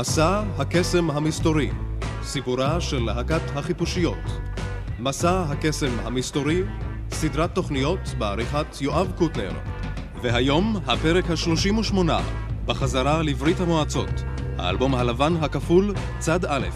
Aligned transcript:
מסע 0.00 0.42
הקסם 0.58 1.10
המסתורי, 1.10 1.70
סיפורה 2.22 2.80
של 2.80 3.02
להקת 3.02 3.40
החיפושיות. 3.54 4.18
מסע 4.98 5.42
הקסם 5.48 5.90
המסתורי, 6.04 6.62
סדרת 7.10 7.54
תוכניות 7.54 8.00
בעריכת 8.18 8.66
יואב 8.80 9.12
קוטנר. 9.18 9.52
והיום 10.22 10.76
הפרק 10.86 11.24
ה-38, 11.30 11.94
בחזרה 12.66 13.22
לברית 13.22 13.60
המועצות, 13.60 14.10
האלבום 14.58 14.94
הלבן 14.94 15.36
הכפול, 15.40 15.94
צד 16.18 16.44
א'. 16.44 16.68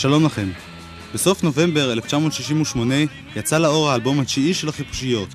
שלום 0.00 0.24
לכם. 0.24 0.48
בסוף 1.14 1.42
נובמבר 1.42 1.92
1968 1.92 2.94
יצא 3.36 3.58
לאור 3.58 3.90
האלבום 3.90 4.20
התשיעי 4.20 4.54
של 4.54 4.68
החיפושיות. 4.68 5.28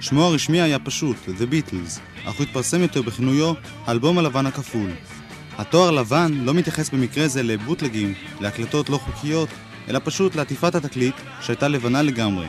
שמו 0.00 0.24
הרשמי 0.24 0.60
היה 0.60 0.78
פשוט, 0.78 1.16
The 1.26 1.52
Beatles, 1.52 2.00
אך 2.24 2.34
הוא 2.34 2.42
התפרסם 2.42 2.82
יותר 2.82 3.02
בכינויו 3.02 3.52
האלבום 3.86 4.18
הלבן 4.18 4.46
הכפול. 4.46 4.90
התואר 5.58 5.90
לבן 5.90 6.32
לא 6.32 6.54
מתייחס 6.54 6.90
במקרה 6.90 7.28
זה 7.28 7.42
לבוטלגים, 7.42 8.14
להקלטות 8.40 8.90
לא 8.90 8.96
חוקיות, 8.96 9.48
אלא 9.88 10.00
פשוט 10.04 10.36
לעטיפת 10.36 10.74
התקליט 10.74 11.14
שהייתה 11.40 11.68
לבנה 11.68 12.02
לגמרי. 12.02 12.46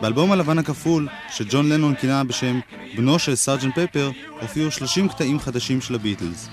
באלבום 0.00 0.32
הלבן 0.32 0.58
הכפול, 0.58 1.08
שג'ון 1.30 1.68
לנון 1.68 1.94
כינה 1.94 2.24
בשם 2.24 2.60
בנו 2.96 3.18
של 3.18 3.34
סארג'נט 3.34 3.78
פפר, 3.78 4.10
הופיעו 4.40 4.70
30 4.70 5.08
קטעים 5.08 5.40
חדשים 5.40 5.80
של 5.80 5.94
הביטלס. 5.94 6.48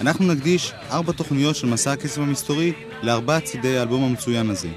אנחנו 0.00 0.34
נקדיש 0.34 0.72
ארבע 0.90 1.12
תוכניות 1.12 1.56
של 1.56 1.66
מסע 1.66 1.92
הקסם 1.92 2.22
המסתורי 2.22 2.72
לארבע 3.02 3.40
צידי 3.40 3.78
האלבום 3.78 4.04
המצוין 4.04 4.50
הזה. 4.50 4.68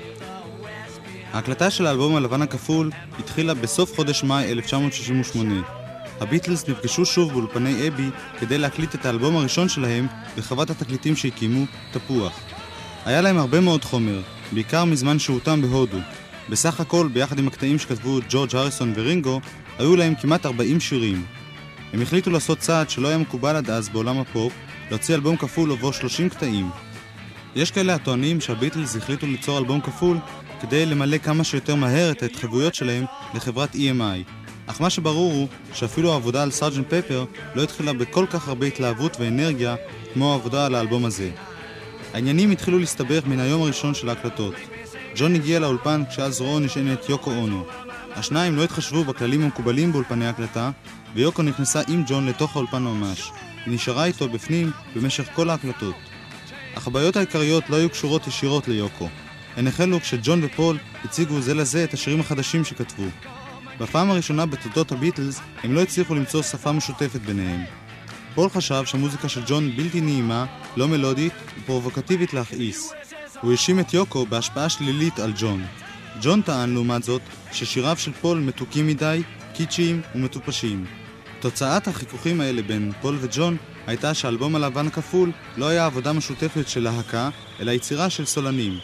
ההקלטה 1.34 1.70
של 1.70 1.88
האלבום 1.88 2.16
הלבן 2.16 2.42
הכפול 2.42 2.92
התחילה 3.20 3.54
בסוף 3.54 3.96
חודש 3.96 4.24
מאי 4.24 4.52
1968. 4.52 5.62
הביטלס 6.22 6.68
נפגשו 6.68 7.06
שוב 7.06 7.32
באולפני 7.32 7.88
אבי 7.88 8.10
כדי 8.40 8.58
להקליט 8.58 8.96
את 8.96 9.06
האלבום 9.06 9.36
הראשון 9.36 9.70
שלהם 9.70 10.08
בחוות 10.38 10.70
התקליטים 10.70 11.16
שהקימו, 11.16 11.66
תפוח. 11.92 12.40
היה 13.06 13.22
להם 13.22 13.38
הרבה 13.38 13.60
מאוד 13.60 13.84
חומר, 13.84 14.22
בעיקר 14.52 14.86
מזמן 14.86 15.20
שהותם 15.20 15.62
בהודו. 15.62 15.98
בסך 16.50 16.80
הכל, 16.80 17.08
ביחד 17.14 17.40
עם 17.40 17.48
הקטעים 17.48 17.80
שכתבו 17.80 18.20
ג'ורג' 18.30 18.56
הריסון 18.56 18.94
ורינגו, 18.96 19.42
היו 19.80 19.96
להם 19.96 20.16
כמעט 20.16 20.46
40 20.46 20.80
שירים. 20.80 21.26
הם 21.94 22.02
החליטו 22.02 22.30
לעשות 22.30 22.60
צעד 22.60 22.90
שלא 22.90 23.08
היה 23.08 23.18
מקובל 23.18 23.56
עד 23.56 23.70
אז 23.70 23.90
בעולם 23.90 24.20
הפופ, 24.20 24.54
להוציא 24.90 25.16
אלבום 25.16 25.38
כפול 25.38 25.72
ובו 25.72 25.94
30 25.94 26.30
קטעים. 26.30 26.70
יש 27.56 27.72
כאלה 27.72 27.96
הטוענים 27.96 28.42
שהביטלס 28.42 28.96
החליטו 28.96 29.28
ליצור 29.28 29.58
אלבום 29.58 29.82
כפול 29.82 30.18
כדי 30.62 30.86
למלא 30.86 31.18
כמה 31.18 31.44
שיותר 31.44 31.76
מהר 31.76 32.12
את 32.12 32.24
ההתחייבויות 32.24 32.76
שלהם 32.76 33.06
לחברת 33.34 33.76
EMI. 33.76 34.32
אך 34.68 34.82
מה 34.82 34.90
שברור 34.90 35.34
הוא 35.34 35.48
שאפילו 35.74 36.14
העבודה 36.14 36.44
על 36.44 36.52
סארג'נט 36.52 36.94
פפר 36.94 37.26
לא 37.56 37.64
התחילה 37.64 37.94
בכל 37.94 38.26
כך 38.30 38.48
הרבה 38.48 38.66
התלהבות 38.66 39.18
ואנרגיה 39.20 39.76
כמו 40.14 40.32
העבודה 40.32 40.66
על 40.66 40.76
האלבום 40.76 41.06
הזה. 41.06 41.32
העניינים 42.14 42.52
התחילו 42.52 42.80
להסתבך 42.80 43.24
מן 43.26 43.40
היום 43.40 43.62
הראשון 43.62 43.94
של 43.94 44.10
ההקלטות. 44.10 44.54
ג'ון 45.16 45.36
הגיע 45.36 45.60
לאולפן 45.60 46.04
כשעל 46.10 46.32
זרועו 46.32 46.60
נשענת 46.60 47.10
יוקו 47.10 47.32
אונו. 47.32 47.66
השניים 48.16 48.56
לא 48.56 48.64
התחשבו 48.64 49.04
בכללים 49.04 49.42
המקובלים 49.42 49.92
באולפני 49.92 50.28
הקלטה, 50.28 50.72
ויוקו 51.16 51.42
נכנסה 51.42 51.82
עם 51.88 52.04
ג'ון 52.08 52.26
לתוך 52.26 52.56
האולפן 52.56 52.84
ממש. 52.84 53.32
היא 53.66 53.74
נשארה 53.74 54.06
איתו 54.06 54.30
בפנים 54.30 54.72
במשך 54.96 55.28
כל 55.34 55.50
ההקלטות. 55.50 55.96
אך 56.78 56.88
הבעיות 56.88 57.16
העיקריות 57.16 57.70
לא 57.70 57.76
היו 57.76 57.90
קשורות 57.90 58.28
ישירות 58.28 58.68
ליוקו. 58.68 59.10
הן 59.56 59.68
החלו 59.68 60.00
כשג'ון 60.00 60.44
ופול 60.44 60.78
הציגו 61.04 61.42
זה 61.42 61.54
לזה 61.54 61.84
את 61.84 61.94
השירים 61.94 62.20
החדשים 62.20 62.64
שכתבו. 62.64 63.06
בפעם 63.80 64.12
הראשונה 64.12 64.46
בתולדות 64.46 64.92
הביטלס 64.92 65.42
הם 65.64 65.74
לא 65.74 65.82
הצליחו 65.82 66.16
למצוא 66.16 66.42
שפה 66.44 66.72
משותפת 66.72 67.22
ביניהם. 67.22 67.62
פול 68.36 68.50
חשב 68.50 68.84
שהמוזיקה 68.86 69.30
של 69.30 69.42
ג'ון 69.48 69.76
בלתי 69.76 70.02
נעימה, 70.02 70.46
לא 70.78 70.88
מלודית 70.88 71.34
ופרובוקטיבית 71.60 72.34
להכעיס. 72.34 72.94
הוא 73.42 73.52
האשים 73.52 73.80
את 73.80 73.94
יוקו 73.94 74.26
בהשפעה 74.26 74.70
שלילית 74.70 75.20
על 75.20 75.34
ג'ון. 75.38 75.66
ג'ון 76.22 76.42
טען 76.42 76.74
לעומת 76.74 77.04
זאת 77.04 77.22
ששיריו 77.52 77.98
של 77.98 78.14
פול 78.14 78.40
מתוקים 78.40 78.88
מדי, 78.88 79.22
קיצ'יים 79.54 80.02
ומטופשים. 80.16 80.86
תוצאת 81.40 81.88
החיכוכים 81.88 82.42
האלה 82.42 82.62
בין 82.62 82.92
פול 83.02 83.18
וג'ון 83.22 83.58
הייתה 83.88 84.14
שהאלבום 84.14 84.56
הלבן 84.56 84.88
הכפול 84.88 85.32
לא 85.58 85.68
היה 85.68 85.86
עבודה 85.86 86.14
משותפת 86.14 86.68
של 86.68 86.84
להקה, 86.84 87.30
אלא 87.60 87.72
יצירה 87.72 88.10
של 88.10 88.26
סולנים. 88.26 88.80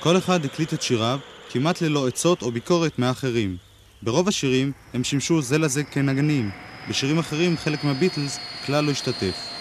כל 0.00 0.16
אחד 0.16 0.44
הקליט 0.44 0.74
את 0.74 0.82
שיריו 0.82 1.18
כמעט 1.50 1.80
ללא 1.80 2.06
עצות 2.06 2.42
או 2.42 2.52
ביקורת 2.52 2.98
מאחרים. 2.98 3.56
ברוב 4.02 4.28
השירים 4.28 4.72
הם 4.94 5.04
שימשו 5.04 5.42
זה 5.42 5.58
לזה 5.58 5.84
כנגנים, 5.84 6.50
בשירים 6.88 7.18
אחרים 7.18 7.56
חלק 7.56 7.84
מהביטלס 7.84 8.38
כלל 8.66 8.84
לא 8.84 8.90
השתתף. 8.90 9.51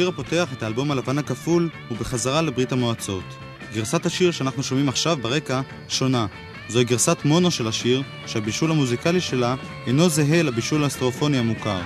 השיר 0.00 0.08
הפותח 0.08 0.48
את 0.52 0.62
האלבום 0.62 0.90
הלבן 0.90 1.18
הכפול 1.18 1.68
הוא 1.88 1.98
בחזרה 1.98 2.42
לברית 2.42 2.72
המועצות. 2.72 3.24
גרסת 3.74 4.06
השיר 4.06 4.30
שאנחנו 4.30 4.62
שומעים 4.62 4.88
עכשיו 4.88 5.16
ברקע 5.22 5.60
שונה. 5.88 6.26
זוהי 6.68 6.84
גרסת 6.84 7.18
מונו 7.24 7.50
של 7.50 7.68
השיר, 7.68 8.02
שהבישול 8.26 8.70
המוזיקלי 8.70 9.20
שלה 9.20 9.54
אינו 9.86 10.08
זהה 10.08 10.42
לבישול 10.42 10.84
הסטריאופוני 10.84 11.38
המוכר. 11.38 11.80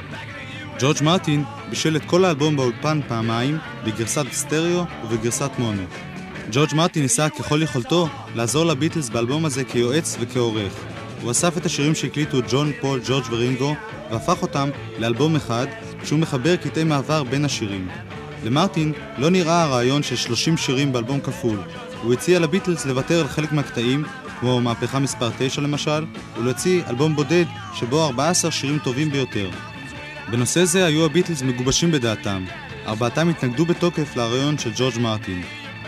ג'ורג' 0.81 1.03
מרטין 1.03 1.45
בישל 1.71 1.97
את 1.97 2.05
כל 2.07 2.25
האלבום 2.25 2.57
באולפן 2.57 3.01
פעמיים, 3.09 3.59
בגרסת 3.85 4.27
סטריאו 4.33 4.85
ובגרסת 5.05 5.51
מונו. 5.59 5.85
ג'ורג' 6.53 6.75
מרטין 6.75 7.03
ניסה 7.03 7.29
ככל 7.29 7.63
יכולתו 7.63 8.09
לעזור 8.35 8.65
לביטלס 8.65 9.09
באלבום 9.09 9.45
הזה 9.45 9.65
כיועץ 9.65 10.17
וכעורך. 10.21 10.73
הוא 11.23 11.31
אסף 11.31 11.57
את 11.57 11.67
השירים 11.67 11.95
שהקליטו 11.95 12.39
ג'ון, 12.51 12.73
פול, 12.81 13.01
ג'ורג' 13.07 13.25
ורינגו 13.31 13.75
והפך 14.11 14.43
אותם 14.43 14.71
לאלבום 14.99 15.37
אחד 15.37 15.67
שהוא 16.05 16.19
מחבר 16.19 16.57
קטעי 16.57 16.85
מעבר 16.85 17.25
בין 17.25 17.45
השירים. 17.45 17.89
למרטין 18.45 18.93
לא 19.19 19.31
נראה 19.31 19.63
הרעיון 19.63 20.03
של 20.03 20.17
30 20.17 20.57
שירים 20.57 20.93
באלבום 20.93 21.21
כפול. 21.21 21.59
הוא 22.03 22.13
הציע 22.13 22.39
לביטלס 22.39 22.87
לוותר 22.87 23.21
על 23.21 23.29
חלק 23.29 23.53
מהקטעים, 23.53 24.05
כמו 24.41 24.61
מהפכה 24.61 24.99
מספר 24.99 25.31
9 25.39 25.61
למשל, 25.61 26.05
ולהוציא 26.39 26.83
אלבום 26.89 27.17
בודד 27.17 27.45
שבו 27.75 28.05
14 28.05 28.51
שירים 28.51 28.79
טובים 28.79 29.11
ביותר. 29.11 29.51
בנושא 30.31 30.65
זה 30.65 30.87
היו 30.87 31.05
הביטלס 31.05 31.43
מגובשים 31.43 31.91
בדעתם. 31.93 32.45
ארבעתם 32.87 33.29
התנגדו 33.29 33.65
בתוקף 33.65 34.17
לרעיון 34.17 34.59
של 34.59 34.71
ג'ורג' 34.77 34.99
מרטין. 34.99 35.43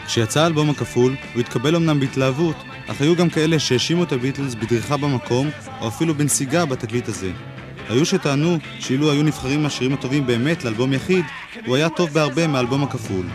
כשיצא 0.07 0.41
האלבום 0.41 0.71
הכפול, 0.71 1.17
הוא 1.35 1.41
התקבל 1.41 1.77
אמנם 1.77 2.01
בהתלהבות, 2.01 2.57
אך 2.87 3.01
היו 3.01 3.17
גם 3.17 3.31
כאלה 3.31 3.59
שהאשימו 3.59 4.03
את 4.03 4.13
הביטלס 4.13 4.55
בדריכה 4.55 4.97
במקום, 4.97 5.51
או 5.81 5.89
אפילו 5.89 6.15
בנסיגה 6.15 6.65
בתקליט 6.65 7.09
הזה. 7.09 7.33
היו 7.89 8.07
שטענו 8.07 8.59
שאילו 8.81 9.11
היו 9.13 9.23
נבחרים 9.23 9.67
השירים 9.67 9.93
הטובים 9.95 10.27
באמת 10.27 10.65
לאלבום 10.65 10.93
יחיד, 10.93 11.25
הוא 11.67 11.77
היה 11.77 11.89
טוב 11.89 12.11
בהרבה 12.11 12.47
מהאלבום 12.47 12.83
הכפול. 12.83 13.27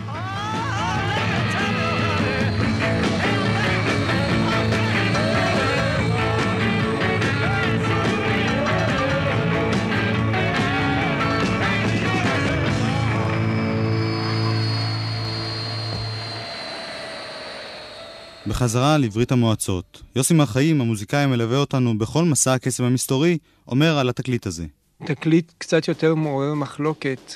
בחזרה 18.62 18.98
לברית 18.98 19.32
המועצות. 19.32 20.02
יוסי 20.16 20.34
מרחיים, 20.34 20.80
המוזיקאי 20.80 21.18
המלווה 21.20 21.58
אותנו 21.58 21.98
בכל 21.98 22.24
מסע 22.24 22.54
הקסם 22.54 22.84
המסתורי, 22.84 23.38
אומר 23.68 23.98
על 23.98 24.08
התקליט 24.08 24.46
הזה. 24.46 24.66
תקליט 25.04 25.52
קצת 25.58 25.88
יותר 25.88 26.14
מעורר 26.14 26.54
מחלוקת 26.54 27.34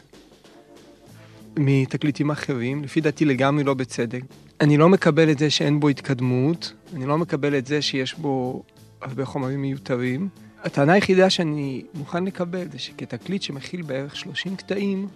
מתקליטים 1.57 2.31
אחרים, 2.31 2.85
לפי 2.85 3.01
דעתי 3.01 3.25
לגמרי 3.25 3.65
לא 3.65 3.75
בצדק. 3.75 4.21
אני 4.61 4.77
לא 4.77 4.89
מקבל 4.89 5.31
את 5.31 5.39
זה 5.39 5.51
שאין 5.51 5.81
בו 5.81 5.89
התקדמות, 5.89 6.73
אני 6.95 7.07
לא 7.07 7.19
מקבל 7.19 7.59
את 7.59 7.67
זה 7.67 7.83
שיש 7.83 8.15
בו 8.15 8.63
הרבה 9.03 9.25
חומרים 9.25 9.63
מיותרים. 9.63 10.29
הטענה 10.63 10.93
היחידה 10.93 11.31
שאני 11.31 11.83
מוכן 11.95 12.25
לקבל 12.25 12.71
זה 12.73 12.79
שכתקליט 12.79 13.43
שמכיל 13.43 13.83
בערך 13.83 14.17
30 14.17 14.57
קטעים, 14.57 15.09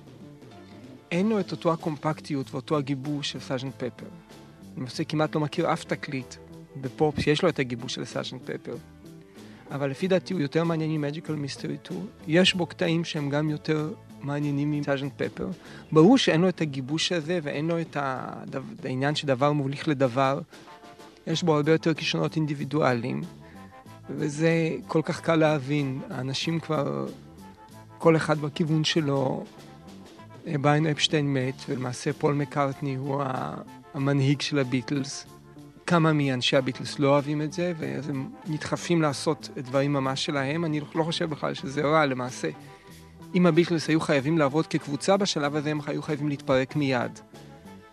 אין 1.10 1.28
לו 1.28 1.40
את 1.40 1.52
אותו 1.52 1.72
הקומפקטיות 1.72 2.54
ואותו 2.54 2.76
הגיבוש 2.76 3.30
של 3.30 3.40
סאז'נט 3.40 3.74
פפר. 3.76 4.06
למעשה 4.76 5.05
כמעט 5.05 5.34
לא 5.34 5.40
מכיר 5.40 5.72
אף 5.72 5.84
תקליט 5.84 6.34
בפופ 6.81 7.20
שיש 7.20 7.43
לו 7.43 7.49
את 7.49 7.58
הגיבוש 7.58 7.94
של 7.94 8.05
Sergeant 8.04 8.50
Pepper. 8.50 8.76
אבל 9.70 9.90
לפי 9.90 10.08
דעתי 10.08 10.34
הוא 10.34 10.43
יותר 10.43 10.64
מעניין 10.64 10.90
מ 10.90 10.96
Magical 10.96 11.34
Mystery 11.34 11.76
Tour. 11.78 12.06
יש 12.26 12.55
בו 12.55 12.67
קטעים 12.67 13.05
שהם 13.05 13.31
גם 13.31 13.50
יותר 13.50 13.93
מעניינים 14.20 14.70
מ 14.70 14.75
Sergeant 14.75 15.12
Pepper. 15.16 15.48
ברור 15.93 16.19
שאין 16.19 16.40
לו 16.40 16.49
את 16.49 16.61
הגיבוש 16.61 17.12
הזה 17.12 17.38
ואין 17.43 17.67
לו 17.67 17.81
את. 17.81 17.96
העניין 18.84 19.14
שדבר 19.14 19.52
מוליך 19.52 19.88
לדבר. 19.88 20.40
יש 21.26 21.43
בו 21.43 21.56
הרבה 21.56 21.73
יותר 21.73 21.94
כישרונות 21.94 22.37
אינדיבידואליים, 22.37 23.23
וזה 24.11 24.70
כל 24.87 25.00
כך 25.05 25.20
קל 25.20 25.37
להבין. 25.37 26.00
האנשים 26.11 26.61
כבר, 26.61 27.06
כל 27.99 28.16
אחד 28.16 28.38
בכיוון 28.38 28.84
שלו, 28.84 29.44
בריין 30.61 30.87
אפשטיין 30.87 31.34
מת, 31.34 31.55
ולמעשה 31.69 32.12
פול 32.12 32.34
מקארטני 32.34 32.94
הוא 32.94 33.23
המנהיג 33.94 34.40
של 34.40 34.58
הביטלס. 34.58 35.26
כמה 35.87 36.12
מאנשי 36.12 36.56
הביטלס 36.56 36.98
לא 36.98 37.08
אוהבים 37.08 37.42
את 37.42 37.52
זה, 37.52 37.72
ואז 37.78 38.08
הם 38.08 38.31
נדחפים 38.46 39.02
לעשות 39.02 39.48
דברים 39.56 39.92
ממש 39.92 40.25
שלהם. 40.25 40.64
אני 40.64 40.81
לא 40.94 41.04
חושב 41.04 41.31
בכלל 41.31 41.54
שזה 41.54 41.82
רע, 41.82 42.06
למעשה. 42.06 42.50
אם 43.34 43.46
הביטלס 43.46 43.88
היו 43.88 44.00
חייבים 44.00 44.38
לעבוד 44.38 44.66
כקבוצה 44.66 45.16
בשלב 45.16 45.56
הזה, 45.56 45.70
הם 45.70 45.81
היו 45.87 46.02
חייבים 46.02 46.28
להתפרק 46.28 46.76
מיד. 46.76 47.19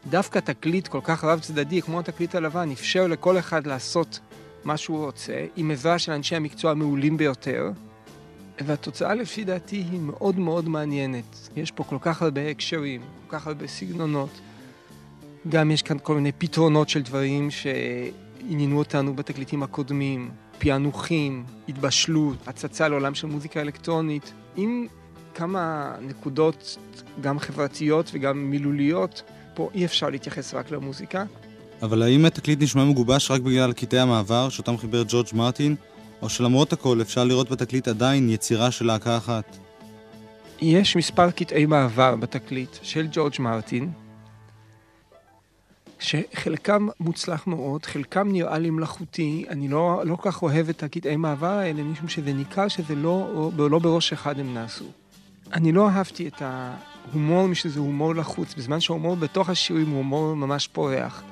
דווקא 0.09 0.39
תקליט 0.39 0.87
כל 0.87 1.01
כך 1.03 1.23
רב 1.23 1.39
צדדי, 1.39 1.81
כמו 1.81 1.99
התקליט 1.99 2.35
הלבן, 2.35 2.71
אפשר 2.71 3.07
לכל 3.07 3.39
אחד 3.39 3.67
לעשות 3.67 4.19
מה 4.63 4.77
שהוא 4.77 5.05
רוצה, 5.05 5.45
עם 5.55 5.71
עזרה 5.71 5.99
של 5.99 6.11
אנשי 6.11 6.35
המקצוע 6.35 6.71
המעולים 6.71 7.17
ביותר, 7.17 7.71
והתוצאה 8.65 9.15
לפי 9.15 9.43
דעתי 9.43 9.75
היא 9.75 9.99
מאוד 9.99 10.39
מאוד 10.39 10.69
מעניינת. 10.69 11.49
יש 11.55 11.71
פה 11.71 11.83
כל 11.83 11.97
כך 12.01 12.21
הרבה 12.21 12.49
הקשרים, 12.49 13.01
כל 13.01 13.37
כך 13.37 13.47
הרבה 13.47 13.67
סגנונות. 13.67 14.29
גם 15.49 15.71
יש 15.71 15.81
כאן 15.81 15.97
כל 16.03 16.15
מיני 16.15 16.31
פתרונות 16.31 16.89
של 16.89 17.01
דברים 17.01 17.49
שעניינו 17.51 18.77
אותנו 18.77 19.15
בתקליטים 19.15 19.63
הקודמים, 19.63 20.31
פענוחים, 20.59 21.43
התבשלות, 21.69 22.47
הצצה 22.47 22.87
לעולם 22.87 23.15
של 23.15 23.27
מוזיקה 23.27 23.61
אלקטרונית, 23.61 24.33
עם 24.55 24.87
כמה 25.35 25.91
נקודות 26.01 26.77
גם 27.21 27.39
חברתיות 27.39 28.11
וגם 28.13 28.51
מילוליות, 28.51 29.23
פה 29.53 29.69
אי 29.73 29.85
אפשר 29.85 30.09
להתייחס 30.09 30.53
רק 30.53 30.71
למוזיקה. 30.71 31.23
אבל 31.81 32.01
האם 32.01 32.25
התקליט 32.25 32.61
נשמע 32.61 32.83
מגובש 32.83 33.31
רק 33.31 33.41
בגלל 33.41 33.73
קטעי 33.73 33.99
המעבר 33.99 34.49
שאותם 34.49 34.77
חיבר 34.77 35.03
ג'ורג' 35.07 35.27
מרטין, 35.33 35.75
או 36.21 36.29
שלמרות 36.29 36.73
הכל 36.73 37.01
אפשר 37.01 37.23
לראות 37.23 37.51
בתקליט 37.51 37.87
עדיין 37.87 38.29
יצירה 38.29 38.71
של 38.71 38.85
להקה 38.85 39.17
אחת? 39.17 39.57
יש 40.61 40.95
מספר 40.95 41.31
קטעי 41.31 41.65
מעבר 41.65 42.15
בתקליט 42.15 42.77
של 42.81 43.07
ג'ורג' 43.11 43.33
מרטין, 43.39 43.91
שחלקם 45.99 46.87
מוצלח 46.99 47.47
מאוד, 47.47 47.85
חלקם 47.85 48.31
נראה 48.31 48.57
לי 48.57 48.69
מלאכותי, 48.69 49.45
אני 49.49 49.67
לא, 49.67 50.01
לא 50.05 50.15
כל 50.15 50.31
כך 50.31 50.41
אוהב 50.41 50.69
את 50.69 50.83
הקטעי 50.83 51.15
מעבר 51.15 51.47
האלה, 51.47 51.83
משום 51.83 52.07
שזה 52.07 52.33
ניכר 52.33 52.67
שזה 52.67 52.95
לא, 52.95 53.51
לא 53.57 53.79
בראש 53.79 54.13
אחד 54.13 54.39
הם 54.39 54.53
נעשו. 54.53 54.85
אני 55.53 55.71
לא 55.71 55.89
אהבתי 55.89 56.27
את 56.27 56.41
ההומור, 56.41 57.47
משזה 57.47 57.79
הומור 57.79 58.15
לחוץ, 58.15 58.53
בזמן 58.53 58.79
שההומור 58.79 59.15
בתוך 59.15 59.49
השירים 59.49 59.89
הוא 59.89 59.97
הומור 59.97 60.35
ממש 60.35 60.67
פורח. 60.67 61.23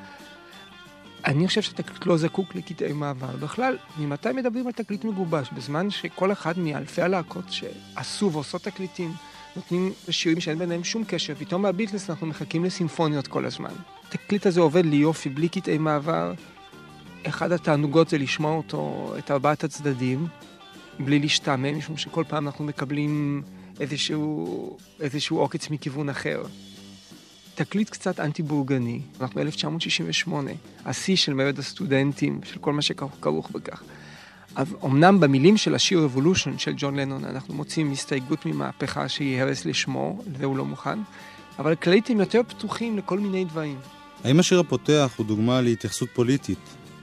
אני 1.26 1.48
חושב 1.48 1.62
שהתקליט 1.62 2.06
לא 2.06 2.18
זקוק 2.18 2.56
לקטעי 2.56 2.94
מעבר. 2.94 3.36
בכלל, 3.40 3.78
ממתי 3.98 4.32
מדברים 4.32 4.68
על 4.68 4.74
תקליט 4.74 5.04
מגובש? 5.04 5.50
בזמן 5.56 5.90
שכל 5.90 6.32
אחד 6.32 6.60
מאלפי 6.60 7.02
הלהקות 7.02 7.46
שעשו 7.50 8.32
ועושות 8.32 8.62
תקליטים, 8.62 9.12
נותנים 9.56 9.92
שירים 10.10 10.40
שאין 10.40 10.60
ביניהם 10.60 10.84
שום 10.84 11.04
קשר, 11.08 11.36
פתאום 11.36 11.62
מהביטלס 11.62 12.10
אנחנו 12.10 12.28
מחכים 12.28 12.66
לסימפוניות 12.66 13.28
כל 13.28 13.46
הזמן. 13.46 13.74
התקליט 14.10 14.46
הזה 14.46 14.62
עובד 14.62 14.86
לי 14.86 14.96
יופי, 14.96 15.30
בלי 15.30 15.50
קטעי 15.50 15.78
מעבר. 15.78 16.34
אחד 17.24 17.52
התענוגות 17.52 18.10
זה 18.10 18.18
לשמוע 18.18 18.52
אותו, 18.52 19.14
את 19.18 19.32
ארבעת 19.32 19.64
הצדדים, 19.64 20.28
בלי 21.00 21.20
להשתעמם, 21.20 21.78
משום 21.78 21.98
שכל 21.98 22.24
פעם 22.28 22.48
אנחנו 22.48 22.66
מקבלים 22.66 23.42
איזשהו, 23.80 24.78
איזשהו 25.00 25.38
עוקץ 25.38 25.70
מכיוון 25.70 26.10
אחר. 26.10 26.44
תקליט 27.56 27.90
קצת 27.90 28.20
אנטי-בורגני, 28.20 29.02
אנחנו 29.22 29.42
ב-1968, 29.42 30.32
השיא 30.86 31.16
של 31.16 31.34
מרד 31.34 31.60
הסטודנטים, 31.60 32.40
של 32.44 32.60
כל 32.60 32.74
מה 32.74 32.82
שכרוך 32.82 33.52
בכך. 33.52 33.84
אמנם 34.86 35.20
במילים 35.20 35.58
של 35.58 35.76
השיר 35.76 36.00
רבולושן 36.00 36.58
של 36.58 36.74
ג'ון 36.78 36.96
לנון 36.96 37.26
אנחנו 37.26 37.54
מוצאים 37.54 37.92
הסתייגות 37.92 38.46
ממהפכה 38.46 39.10
שהיא 39.10 39.42
הרס 39.42 39.66
לשמו, 39.66 40.22
לזה 40.34 40.46
הוא 40.46 40.58
לא 40.58 40.66
מוכן, 40.66 41.00
אבל 41.60 41.76
כללית 41.76 42.10
הם 42.10 42.20
יותר 42.20 42.42
פתוחים 42.48 42.98
לכל 42.98 43.20
מיני 43.20 43.46
דברים. 43.46 43.78
האם 44.24 44.40
השיר 44.40 44.60
הפותח 44.60 45.14
הוא 45.18 45.26
דוגמה 45.26 45.62
להתייחסות 45.62 46.10
פוליטית? 46.14 46.60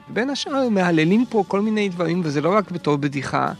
בין 0.09 0.31
השאר 0.31 0.69
מהללים 0.69 1.25
פה 1.31 1.45
כל 1.49 1.61
מיני 1.61 1.89
דברים, 1.89 2.21
וזה 2.25 2.41
לא 2.41 2.55
רק 2.55 2.71
בתור 2.71 2.97
בדיחה, 2.97 3.53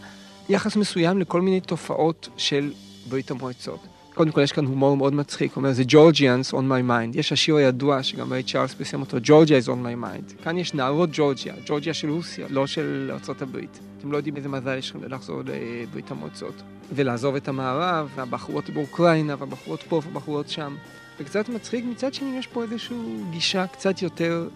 יחס 0.49 0.75
מסוים 0.75 1.19
לכל 1.19 1.41
מיני 1.41 1.59
תופעות 1.59 2.29
של 2.37 2.71
ברית 3.09 3.31
המועצות. 3.31 3.79
קודם 4.13 4.31
כל 4.31 4.41
יש 4.41 4.51
כאן 4.51 4.65
הומור 4.65 4.97
מאוד 4.97 5.13
מצחיק, 5.13 5.51
הוא 5.51 5.61
אומר 5.61 5.73
זה 5.73 5.83
Georgians 5.83 6.53
on 6.53 6.55
my 6.55 6.89
mind. 6.89 7.17
יש 7.17 7.31
השיר 7.31 7.55
הידוע 7.55 8.03
שגם 8.03 8.33
ריי 8.33 8.43
צ'ארלס 8.43 8.73
פרסם 8.73 9.01
אותו, 9.01 9.17
Georgia 9.17 9.65
is 9.65 9.67
on 9.67 9.69
my 9.85 10.05
mind. 10.05 10.43
כאן 10.43 10.57
יש 10.57 10.73
נערות 10.73 11.09
ג'ורג'יה, 11.13 11.53
ג'ורג'יה 11.65 11.93
של 11.93 12.09
רוסיה, 12.09 12.47
לא 12.49 12.67
של 12.67 13.11
ארה"ב. 13.11 13.57
אתם 13.97 14.11
לא 14.11 14.17
יודעים 14.17 14.35
איזה 14.35 14.49
מזל 14.49 14.77
יש 14.77 14.89
לכם 14.89 14.99
לחזור 15.03 15.41
לברית 15.45 16.11
המועצות. 16.11 16.53
ולעזוב 16.91 17.35
את 17.35 17.47
המערב, 17.47 18.09
והבחורות 18.15 18.69
באוקראינה, 18.69 19.35
והבחורות 19.39 19.83
פה 19.83 20.01
והבחורות 20.05 20.49
שם. 20.49 20.75
וקצת 21.19 21.49
מצחיק, 21.49 21.85
מצד 21.85 22.13
שני 22.13 22.37
יש 22.37 22.47
פה 22.47 22.63
איזושהי 22.63 22.97
גישה 23.31 23.67
קצת 23.67 24.01
יותר 24.01 24.47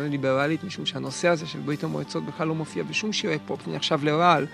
ליברלית, 0.00 0.64
משום 0.64 0.86
שהנושא 0.86 1.28
הזה 1.28 1.46
של 1.46 1.58
ברית 1.58 1.84
המועצות 1.84 2.24
בכלל 2.26 2.48
לא 2.48 2.54
מופיע 2.54 2.82
בשום 2.82 3.12
שירי 3.12 3.38
פופ, 3.46 3.68
אני 3.68 3.76
עכשיו 3.76 4.00
לרעל. 4.04 4.46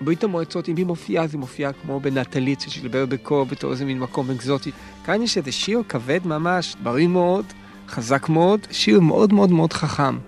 ברית 0.00 0.24
המועצות, 0.24 0.68
אם 0.68 0.76
היא 0.76 0.86
מופיעה, 0.86 1.24
אז 1.24 1.34
היא 1.34 1.40
מופיעה 1.40 1.72
כמו 1.72 2.00
בנטלית, 2.00 2.60
ששילבר 2.60 3.06
בקור 3.06 3.44
בתור 3.44 3.72
איזה 3.72 3.84
מין 3.84 3.98
מקום 3.98 4.30
אקזוטי. 4.30 4.70
כאן 5.04 5.22
יש 5.22 5.38
איזה 5.38 5.52
שיר 5.52 5.82
כבד 5.88 6.20
ממש, 6.24 6.76
בריא 6.82 7.06
מאוד, 7.06 7.44
חזק 7.88 8.28
מאוד, 8.28 8.66
שיר 8.70 9.00
מאוד 9.00 9.32
מאוד 9.32 9.50
מאוד 9.50 9.72
חכם. 9.72 10.18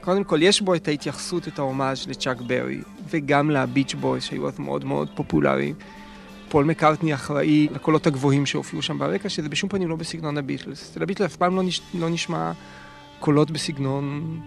קודם 0.00 0.24
כל, 0.24 0.42
יש 0.42 0.60
בו 0.60 0.74
את 0.74 0.88
ההתייחסות, 0.88 1.48
את 1.48 1.58
ההומאז' 1.58 2.08
לצ'אק 2.08 2.40
ברי, 2.40 2.80
וגם 3.10 3.50
לביץ' 3.50 3.94
בויז, 3.94 4.22
שהיו 4.22 4.48
אז 4.48 4.58
מאוד 4.58 4.84
מאוד 4.84 5.08
פופולריים. 5.14 5.74
פול 6.48 6.64
מקארטני 6.64 7.14
אחראי 7.14 7.68
לקולות 7.72 8.06
הגבוהים 8.06 8.46
שהופיעו 8.46 8.82
שם 8.82 8.98
ברקע, 8.98 9.28
שזה 9.28 9.48
בשום 9.48 9.70
פנים 9.70 9.88
לא 9.88 9.96
בסגנון 9.96 10.38
הביטלס. 10.38 10.90
אצל 10.90 11.02
הביטלס 11.02 11.26
אף 11.26 11.36
פעם 11.36 11.56
לא, 11.56 11.62
נש... 11.62 11.80
לא 11.94 12.08
נשמע 12.08 12.52
קולות 13.20 13.50
בסגנון, 13.50 14.40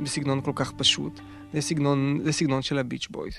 בסגנון 0.00 0.40
כל 0.40 0.52
כך 0.54 0.72
פשוט. 0.72 1.20
זה 1.52 1.60
סגנון, 1.60 2.20
זה 2.24 2.32
סגנון 2.32 2.62
של 2.62 2.78
הביץ' 2.78 3.08
בויז. 3.10 3.34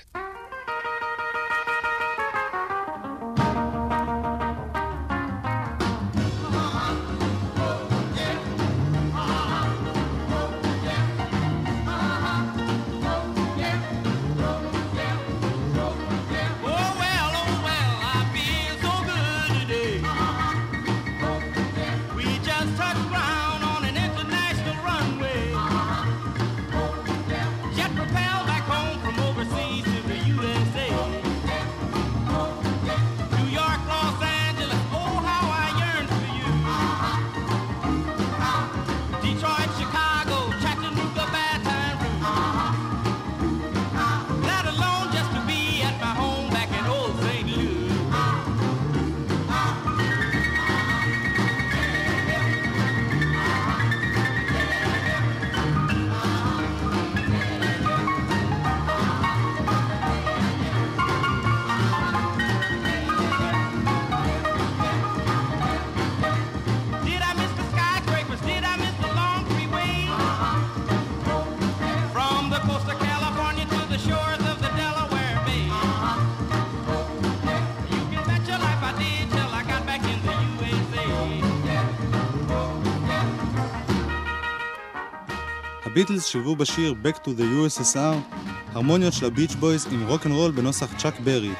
הביטלס 86.02 86.26
שילבו 86.26 86.56
בשיר 86.56 86.94
Back 87.04 87.16
to 87.16 87.28
the 87.28 87.42
USSR 87.42 88.36
הרמוניות 88.72 89.12
של 89.12 89.26
הביץ' 89.26 89.54
בויז 89.54 89.86
עם 89.90 90.06
רוקנרול 90.06 90.50
בנוסח 90.50 90.86
צ'אק 90.98 91.20
ברי. 91.20 91.52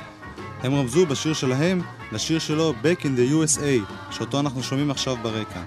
הם 0.63 0.75
רמזו 0.75 1.07
בשיר 1.07 1.35
שלהם 1.35 1.81
לשיר 2.13 2.39
שלו 2.39 2.73
Back 2.83 3.01
in 3.01 3.05
the 3.05 3.33
USA, 3.33 3.95
שאותו 4.11 4.41
אנחנו 4.41 4.63
שומעים 4.63 4.91
עכשיו 4.91 5.17
ברקע. 5.23 5.63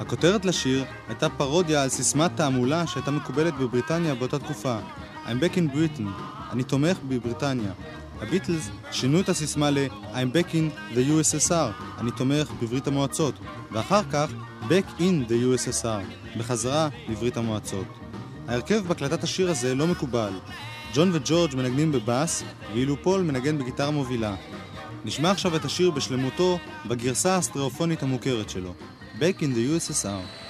הכותרת 0.00 0.44
לשיר 0.44 0.84
הייתה 1.08 1.28
פרודיה 1.28 1.82
על 1.82 1.88
סיסמת 1.88 2.30
תעמולה 2.36 2.86
שהייתה 2.86 3.10
מקובלת 3.10 3.54
בבריטניה 3.54 4.14
באותה 4.14 4.38
תקופה 4.38 4.78
I'm 5.26 5.28
backing 5.42 5.74
Britain, 5.76 6.08
אני 6.52 6.62
תומך 6.64 6.96
בבריטניה. 7.08 7.72
הביטלס 8.22 8.68
שינו 8.90 9.20
את 9.20 9.28
הסיסמה 9.28 9.70
ל- 9.70 9.86
I'm 10.14 10.36
backing 10.36 10.94
the 10.96 10.98
USSR, 10.98 11.98
אני 11.98 12.10
תומך 12.10 12.50
בברית 12.62 12.86
המועצות, 12.86 13.34
ואחר 13.72 14.02
כך 14.12 14.30
Back 14.68 15.00
in 15.00 15.30
the 15.30 15.32
USSR, 15.32 16.38
בחזרה 16.38 16.88
לברית 17.08 17.36
המועצות. 17.36 18.05
ההרכב 18.48 18.86
בהקלטת 18.88 19.24
השיר 19.24 19.50
הזה 19.50 19.74
לא 19.74 19.86
מקובל. 19.86 20.32
ג'ון 20.94 21.10
וג'ורג' 21.12 21.54
מנגנים 21.54 21.92
בבאס, 21.92 22.42
ואילו 22.72 23.02
פול 23.02 23.22
מנגן 23.22 23.58
בגיטרה 23.58 23.90
מובילה. 23.90 24.34
נשמע 25.04 25.30
עכשיו 25.30 25.56
את 25.56 25.64
השיר 25.64 25.90
בשלמותו 25.90 26.58
בגרסה 26.86 27.34
האסטריאופונית 27.34 28.02
המוכרת 28.02 28.50
שלו, 28.50 28.74
Back 29.18 29.40
in 29.40 29.42
the 29.42 29.90
USSR. 29.90 30.45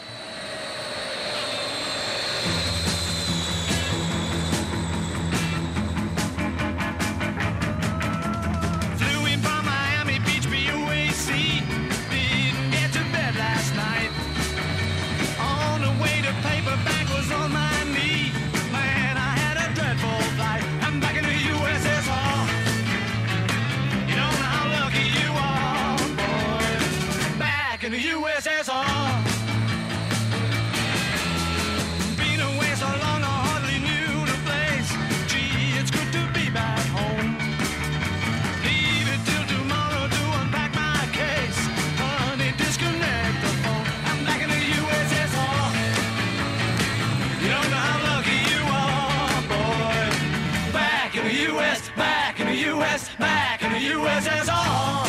USSR. 54.06 55.08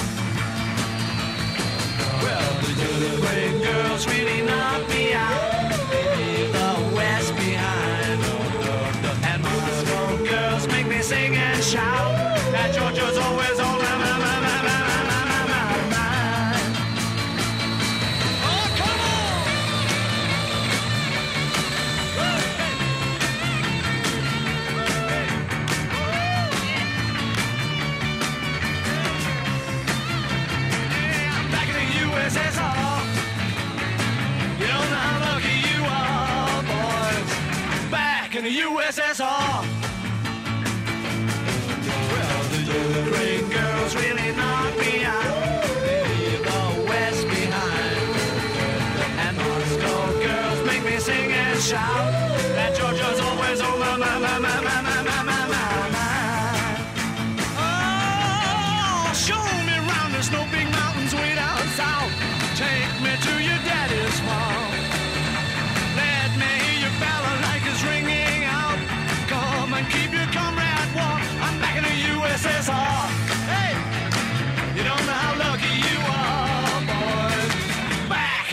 Well, 2.24 2.54
the 2.62 2.72
newlywed 2.82 3.64
girl's 3.64 4.08
really 4.08 4.42
nice. 4.42 4.77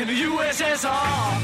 in 0.04 0.08
the 0.08 0.22
USSR. 0.22 1.43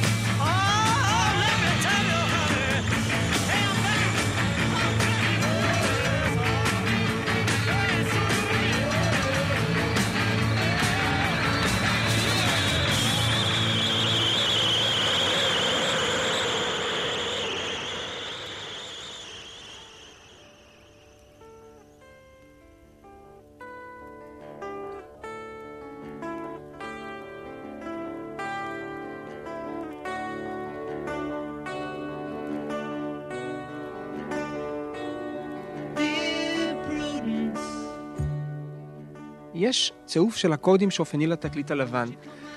יש 39.61 39.93
צירוף 40.07 40.37
של 40.37 40.52
הקודים 40.52 40.90
שאופייני 40.90 41.26
לתקליט 41.26 41.71
הלבן, 41.71 42.07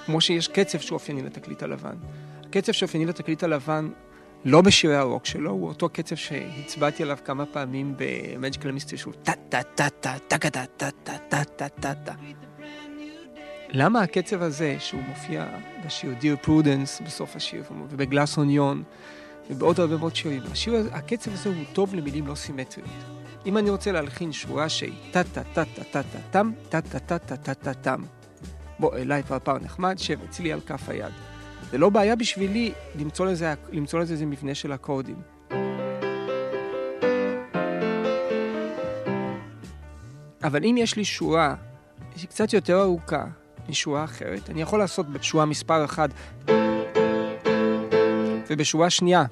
כמו 0.06 0.22
שיש 0.22 0.48
קצב 0.48 0.80
שאופייני 0.80 1.22
לתקליט 1.22 1.64
הלבן. 1.64 1.96
הקצב 2.46 2.72
שאופייני 2.72 3.06
לתקליט 3.06 3.44
הלבן, 3.44 3.90
לא 4.46 4.62
בשירי 4.62 4.96
הרוק 4.96 5.26
שלו, 5.26 5.52
הוא 5.52 5.68
אותו 5.68 5.90
קצב 5.90 6.16
שהצבעתי 6.16 7.04
עליו 7.04 7.18
כמה 7.26 7.46
פעמים 7.46 7.96
במג'יקל 7.98 8.72
מיסטר, 8.72 8.98
שהוא 8.98 9.14
טה 9.24 9.32
טה 9.50 9.64
טה 9.64 9.90
טה 9.90 10.18
טה 10.28 10.38
טה 10.38 10.50
טה 10.50 10.66
טה 11.04 11.18
טה 11.30 11.44
טה 11.44 11.70
טה 11.70 11.94
טה 11.94 12.14
למה 13.70 14.02
הקצב 14.02 14.42
הזה, 14.42 14.76
שהוא 14.80 15.02
מופיע 15.02 15.46
בשיר 15.86 16.14
Dear 16.22 16.46
Prudence 16.46 17.04
בסוף 17.06 17.36
השיר, 17.36 17.64
ובגלאס 17.90 18.38
אוניון, 18.38 18.84
ובעוד 19.50 19.80
הרבה 19.80 19.98
מאוד 19.98 20.16
שירים, 20.16 20.42
השיר, 20.52 20.90
הקצב 20.92 21.34
הזה 21.34 21.50
הוא 21.50 21.64
טוב 21.74 21.96
למילים 21.96 22.28
לא 22.28 22.36
סימטריות. 22.36 22.90
אם 23.46 23.58
אני 23.58 23.70
רוצה 23.70 23.92
להלחין 23.92 24.32
שורה 24.32 24.70
שהיא 24.70 24.94
טה 25.12 25.24
טה 25.24 25.44
טה 25.44 25.66
טה 25.66 25.84
טה 25.84 26.04
טה 26.04 26.20
טם, 26.32 26.52
טה 26.70 26.82
טה 26.82 27.00
טה 27.00 27.18
טה 27.20 27.38
טה 27.38 27.54
טה 27.54 27.74
טם. 27.74 28.02
בוא 28.80 28.96
אליי 28.96 29.24
פרפר 29.24 29.60
נחמד, 29.60 30.00
שב 30.00 30.24
אצלי 30.30 30.54
על 30.54 30.60
כף 30.60 30.90
היד. 30.90 31.12
זה 31.72 31.78
לא 31.78 31.90
בעיה 31.90 32.16
בשבילי 32.16 32.72
למצוא 33.00 33.26
לזה, 33.26 33.54
למצוא 33.72 34.00
לזה 34.00 34.14
איזה 34.14 34.26
מבנה 34.26 34.56
של 34.56 34.74
אקורדים. 34.74 35.16
אבל 40.44 40.66
אם 40.66 40.76
יש 40.78 40.96
לי 40.96 41.06
שורה 41.06 41.56
שהיא 42.16 42.30
קצת 42.30 42.54
יותר 42.54 42.82
ארוכה 42.82 43.26
משורה 43.70 44.04
אחרת, 44.04 44.50
אני 44.50 44.62
יכול 44.62 44.80
לעשות 44.80 45.10
בשורה 45.10 45.46
מספר 45.46 45.86
1 45.86 46.10
ובשורה 48.50 48.90
שנייה. 48.90 49.24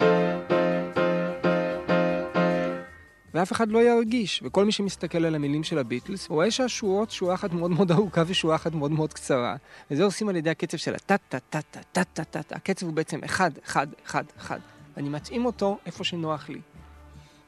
ואף 3.34 3.52
אחד 3.52 3.72
לא 3.72 3.80
ירגיש, 3.80 4.42
וכל 4.46 4.66
מי 4.66 4.72
שמסתכל 4.72 5.26
על 5.26 5.36
המילים 5.36 5.64
של 5.64 5.78
הביטלס, 5.78 6.30
רואה 6.30 6.52
שהשורות, 6.52 7.12
שורה 7.12 7.34
אחת 7.34 7.54
מאוד 7.54 7.72
מאוד 7.72 7.92
ארוכה 7.92 8.24
ושורה 8.28 8.56
אחת 8.56 8.74
מאוד 8.74 8.92
מאוד 8.92 9.14
קצרה. 9.14 9.56
וזה 9.92 10.04
עושים 10.04 10.30
על 10.30 10.36
ידי 10.36 10.50
הקצב 10.50 10.78
של 10.78 10.96
הטה-טה-טה-טה-טה-טה-טה. 10.96 12.56
הקצב 12.56 12.86
הוא 12.86 12.94
בעצם 12.94 13.20
אחד, 13.24 13.52
אחד, 13.66 13.88
אחד, 14.06 14.24
אחד. 14.38 14.60
ואני 14.98 15.10
מתאים 15.10 15.46
אותו 15.46 15.78
איפה 15.86 16.04
שנוח 16.04 16.50
לי. 16.50 16.62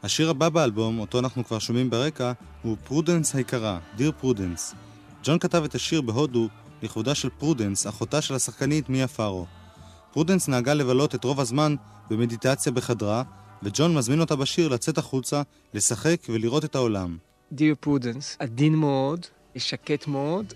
השיר 0.04 0.30
הבא 0.30 0.50
באלבום, 0.50 1.00
אותו 1.00 1.20
אנחנו 1.20 1.46
כבר 1.46 1.60
שומעים 1.60 1.90
ברקע, 1.90 2.32
הוא 2.62 2.78
פרודנס 2.84 3.36
היקרה, 3.36 3.80
Dear 3.96 4.12
Prudence. 4.20 4.76
ג'ון 5.24 5.40
כתב 5.40 5.64
את 5.64 5.76
השיר 5.76 6.02
בהודו 6.02 6.48
לכבודה 6.82 7.16
של 7.16 7.30
פרודנס, 7.30 7.88
אחותה 7.88 8.22
של 8.22 8.36
השחקנית 8.36 8.90
מיה 8.90 9.08
פארו. 9.08 9.46
פרודנס 10.12 10.48
נהגה 10.48 10.74
לבלות 10.74 11.16
את 11.16 11.24
רוב 11.24 11.40
הזמן 11.40 11.76
במדיטציה 12.10 12.72
בחדרה, 12.72 13.24
וג'ון 13.64 13.96
מזמין 13.96 14.20
אותה 14.20 14.36
בשיר 14.36 14.68
לצאת 14.68 14.98
החוצה, 14.98 15.42
לשחק 15.74 16.18
ולראות 16.30 16.66
את 16.66 16.76
העולם. 16.76 17.18
Dear 17.52 17.76
Prudence, 17.80 18.38
עדין 18.40 18.76
מאוד, 18.76 19.26
שקט 19.58 20.08
מאוד. 20.08 20.54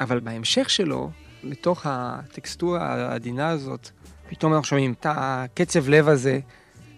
אבל 0.00 0.20
בהמשך 0.20 0.70
שלו, 0.70 1.10
לתוך 1.42 1.82
הטקסטורה 1.84 2.80
העדינה 2.80 3.48
הזאת, 3.48 3.90
פתאום 4.28 4.54
אנחנו 4.54 4.66
שומעים 4.66 4.92
את 4.92 5.06
הקצב 5.08 5.88
לב 5.88 6.08
הזה 6.08 6.40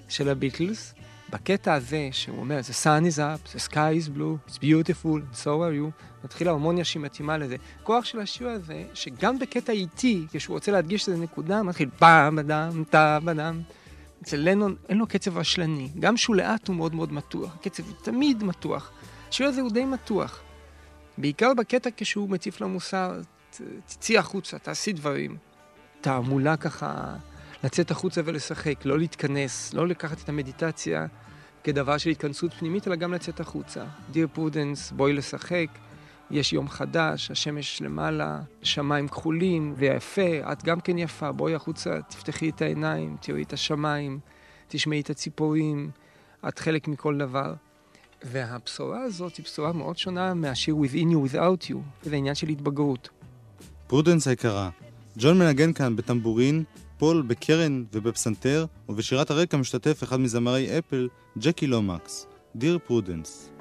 של 0.08 0.28
הביטלס. 0.28 0.93
בקטע 1.34 1.74
הזה, 1.74 2.08
שהוא 2.12 2.38
אומר, 2.38 2.60
the 2.60 2.84
sun 2.84 3.14
is 3.14 3.18
up, 3.18 3.56
the 3.56 3.70
sky 3.70 3.74
is 3.74 4.16
blue, 4.18 4.50
it's 4.50 4.56
beautiful, 4.58 5.18
so 5.34 5.46
are 5.46 5.74
you, 5.80 5.90
מתחילה 6.24 6.50
הרמוניה 6.50 6.84
שהיא 6.84 7.02
מתאימה 7.02 7.38
לזה. 7.38 7.56
כוח 7.82 8.04
של 8.04 8.20
השיר 8.20 8.48
הזה, 8.48 8.84
שגם 8.94 9.38
בקטע 9.38 9.72
איטי, 9.72 10.26
כשהוא 10.32 10.54
רוצה 10.54 10.72
להדגיש 10.72 11.08
איזה 11.08 11.22
נקודה, 11.22 11.62
מתחיל 11.62 11.90
פעם 11.98 12.36
בדם, 12.36 12.84
טה 12.90 13.18
בדם. 13.24 13.62
אצל 14.22 14.36
לנון 14.36 14.76
אין 14.88 14.98
לו 14.98 15.06
קצב 15.06 15.38
רשלני, 15.38 15.88
גם 16.00 16.16
שהוא 16.16 16.36
לאט 16.36 16.68
הוא 16.68 16.76
מאוד 16.76 16.94
מאוד 16.94 17.12
מתוח, 17.12 17.54
הקצב 17.54 17.82
הוא 17.86 17.94
תמיד 18.02 18.44
מתוח. 18.44 18.90
השיר 19.28 19.46
הזה 19.46 19.60
הוא 19.60 19.70
די 19.70 19.84
מתוח. 19.84 20.42
בעיקר 21.18 21.54
בקטע 21.54 21.90
כשהוא 21.96 22.30
מטיף 22.30 22.60
למוסר, 22.60 23.20
"ת- 23.50 23.60
תצאי 23.86 24.18
החוצה, 24.18 24.58
תעשי 24.58 24.92
דברים. 24.92 25.36
תעמולה 26.00 26.56
ככה, 26.56 27.14
לצאת 27.64 27.90
החוצה 27.90 28.20
ולשחק, 28.24 28.84
לא 28.84 28.98
להתכנס, 28.98 29.74
לא 29.74 29.88
לקחת 29.88 30.20
את 30.20 30.28
המדיטציה 30.28 31.06
כדבר 31.64 31.98
של 31.98 32.10
התכנסות 32.10 32.54
פנימית, 32.54 32.88
אלא 32.88 32.96
גם 32.96 33.12
לצאת 33.12 33.40
החוצה. 33.40 33.84
Dear 34.10 34.28
Prudence, 34.32 34.92
בואי 34.92 35.12
לשחק, 35.12 35.66
יש 36.30 36.52
יום 36.52 36.68
חדש, 36.68 37.30
השמש 37.30 37.82
למעלה, 37.82 38.40
שמיים 38.62 39.08
כחולים 39.08 39.74
ויפה, 39.76 40.52
את 40.52 40.64
גם 40.64 40.80
כן 40.80 40.98
יפה, 40.98 41.32
בואי 41.32 41.54
החוצה, 41.54 42.02
תפתחי 42.08 42.48
את 42.48 42.62
העיניים, 42.62 43.16
תראי 43.20 43.42
את 43.42 43.52
השמיים, 43.52 44.18
תשמעי 44.68 45.00
את 45.00 45.10
הציפורים, 45.10 45.90
את 46.48 46.58
חלק 46.58 46.88
מכל 46.88 47.18
דבר. 47.18 47.54
והבשורה 48.22 49.02
הזאת 49.02 49.36
היא 49.36 49.44
בשורה 49.44 49.72
מאוד 49.72 49.98
שונה 49.98 50.34
מהשיר 50.34 50.76
Within 50.76 51.12
You 51.12 51.32
Without 51.32 51.70
You, 51.70 51.76
זה 52.02 52.16
עניין 52.16 52.34
של 52.34 52.48
התבגרות. 52.48 53.08
פרודנס 53.86 54.28
היקרה. 54.28 54.70
ג'ון 55.18 55.38
מנגן 55.38 55.72
כאן 55.72 55.96
בטמבורין, 55.96 56.64
פול 57.04 57.22
בקרן 57.22 57.84
ובפסנתר, 57.92 58.66
ובשירת 58.88 59.30
הרקע 59.30 59.56
משתתף 59.56 60.02
אחד 60.02 60.20
מזמרי 60.20 60.78
אפל, 60.78 61.08
ג'קי 61.38 61.66
לומקס. 61.66 62.26
Dear 62.56 62.78
Prudence. 62.86 63.53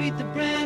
Greet 0.00 0.16
the 0.16 0.24
brand 0.32 0.59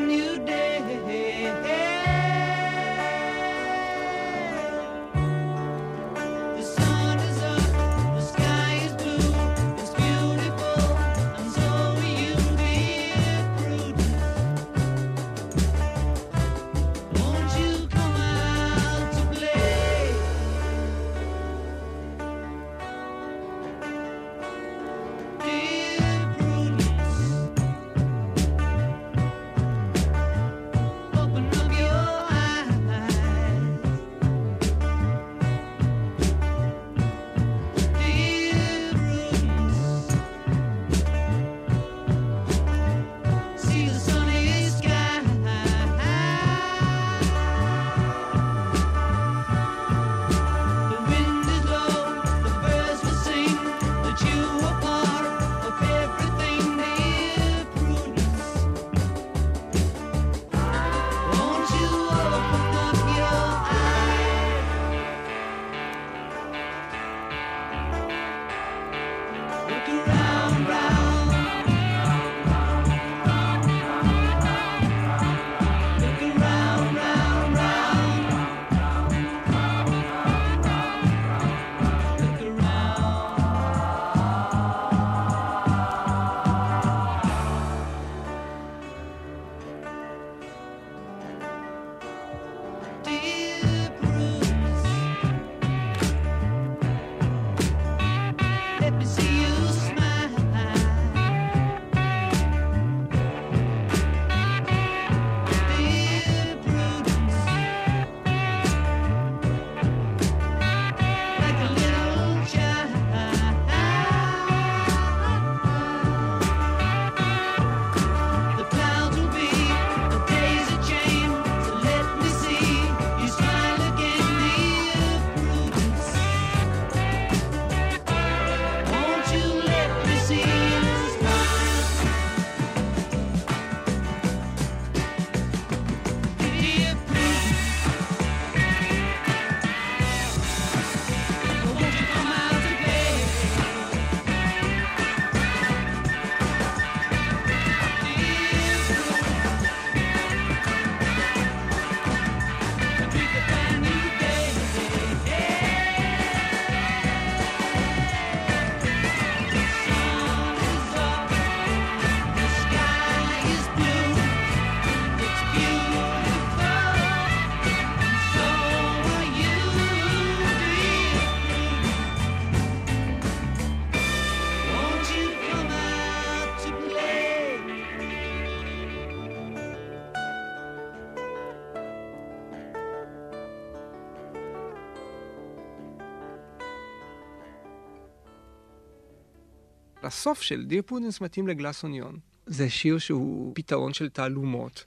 הסוף 190.24 190.42
של 190.42 190.64
Dear 190.64 190.82
Prudence 190.86 191.20
מתאים 191.20 191.48
ל 191.48 191.54
Glass 191.54 191.82
Onion. 191.84 192.18
זה 192.46 192.70
שיר 192.70 192.98
שהוא 192.98 193.52
פתרון 193.54 193.92
של 193.92 194.08
תעלומות. 194.08 194.84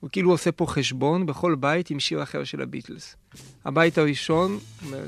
הוא 0.00 0.10
כאילו 0.10 0.30
עושה 0.30 0.52
פה 0.52 0.66
חשבון 0.66 1.26
בכל 1.26 1.54
בית 1.54 1.90
עם 1.90 2.00
שיר 2.00 2.22
אחר 2.22 2.44
של 2.44 2.62
הביטלס. 2.62 3.16
הבית 3.64 3.98
הראשון, 3.98 4.58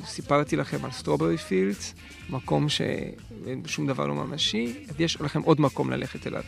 סיפרתי 0.04 0.56
לכם 0.56 0.84
על 0.84 0.90
Strawberry 0.90 1.36
Fields, 1.36 1.94
מקום 2.30 2.68
שאין 2.68 3.62
שום 3.66 3.86
דבר 3.86 4.06
לא 4.06 4.14
ממשי, 4.14 4.74
אז 4.88 5.00
יש 5.00 5.20
לכם 5.20 5.42
עוד 5.42 5.60
מקום 5.60 5.90
ללכת 5.90 6.26
אליו. 6.26 6.42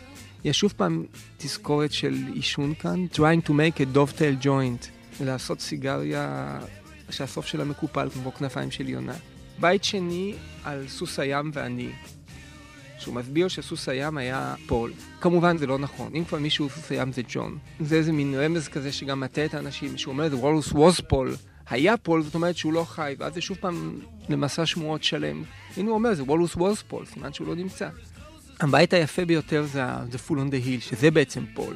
יש 0.44 0.59
שוב 0.59 0.75
פעם 0.77 1.05
תזכורת 1.38 1.92
של 1.92 2.14
עישון 2.35 2.75
כאן, 2.75 3.07
trying 3.12 3.46
to 3.46 3.51
make 3.51 3.79
a 3.79 3.96
dovetail 3.96 4.44
joint, 4.44 4.87
לעשות 5.25 5.61
סיגריה 5.61 6.59
שהסוף 7.11 7.46
שלה 7.46 7.64
מקופל 7.64 8.11
כמו 8.11 8.35
כנפיים 8.35 8.70
של 8.70 8.88
יונה. 8.88 9.16
בית 9.61 9.85
שני 9.85 10.35
על 10.64 10.88
סוס 10.88 11.18
הים 11.18 11.51
ואני, 11.55 11.92
שהוא 13.00 13.14
מסביר 13.14 13.48
שסוס 13.48 13.88
הים 13.88 14.18
היה 14.18 14.54
פול. 14.66 14.92
כמובן 15.20 15.58
זה 15.58 15.66
לא 15.66 15.78
נכון, 15.78 16.12
אם 16.14 16.24
כבר 16.24 16.38
מישהו 16.38 16.68
סוס 16.68 16.90
הים 16.90 17.12
זה 17.12 17.22
ג'ון. 17.28 17.58
זה 17.80 17.96
איזה 17.96 18.12
מין 18.12 18.34
רמז 18.34 18.68
כזה 18.68 18.92
שגם 18.92 19.20
מטעה 19.20 19.44
את 19.44 19.54
האנשים, 19.54 19.98
שהוא 19.98 20.12
אומר, 20.12 20.28
The 20.32 20.44
Walrus 20.44 20.74
was 20.74 21.02
Paul. 21.09 21.37
היה 21.70 21.96
פול, 21.96 22.22
זאת 22.22 22.34
אומרת 22.34 22.56
שהוא 22.56 22.72
לא 22.72 22.84
חי, 22.84 23.14
ואז 23.18 23.34
זה 23.34 23.40
שוב 23.40 23.56
פעם 23.60 23.98
למסע 24.28 24.66
שמועות 24.66 25.04
שלם. 25.04 25.42
הנה 25.76 25.88
הוא 25.88 25.94
אומר, 25.94 26.12
The 26.12 26.28
Walrus 26.28 26.58
was 26.58 26.82
Paul, 26.88 27.07
סימן 27.06 27.32
שהוא 27.32 27.46
לא 27.46 27.54
נמצא. 27.54 27.88
הבית 28.60 28.92
היפה 28.92 29.24
ביותר 29.24 29.64
זה 29.64 29.84
The 29.94 30.28
Fool 30.29 30.35
on 30.34 30.50
the 30.50 30.66
Hill, 30.66 30.80
שזה 30.80 31.10
בעצם 31.10 31.44
פול. 31.54 31.74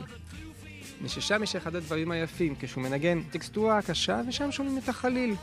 וששם 1.02 1.42
יש 1.42 1.56
אחד 1.56 1.76
הדברים 1.76 2.10
היפים, 2.10 2.54
כשהוא 2.60 2.82
מנגן 2.82 3.22
טקסטורה 3.30 3.82
קשה, 3.82 4.20
ושם 4.28 4.52
שומעים 4.52 4.78
את 4.78 4.88
החליל. 4.88 5.34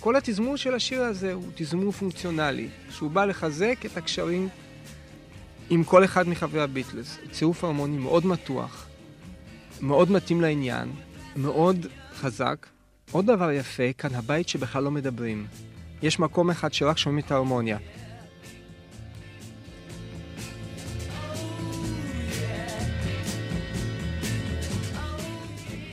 כל 0.00 0.16
התזמור 0.16 0.56
של 0.56 0.74
השיר 0.74 1.02
הזה 1.02 1.32
הוא 1.32 1.44
תזמור 1.54 1.92
פונקציונלי, 1.92 2.68
שהוא 2.90 3.10
בא 3.10 3.24
לחזק 3.24 3.78
את 3.86 3.96
הקשרים 3.96 4.48
עם 5.70 5.84
כל 5.84 6.04
אחד 6.04 6.28
מחברי 6.28 6.62
הביטלס. 6.62 7.18
צירוף 7.32 7.64
הרמוני 7.64 7.98
מאוד 7.98 8.26
מתוח, 8.26 8.86
מאוד 9.80 10.10
מתאים 10.10 10.40
לעניין, 10.40 10.92
מאוד 11.36 11.86
חזק. 12.14 12.66
עוד 13.10 13.26
דבר 13.26 13.50
יפה, 13.50 13.92
כאן 13.98 14.14
הבית 14.14 14.48
שבכלל 14.48 14.82
לא 14.82 14.90
מדברים. 14.90 15.46
יש 16.02 16.18
מקום 16.18 16.50
אחד 16.50 16.72
שרק 16.72 16.98
שומעים 16.98 17.24
את 17.24 17.30
ההרמוניה. 17.30 17.78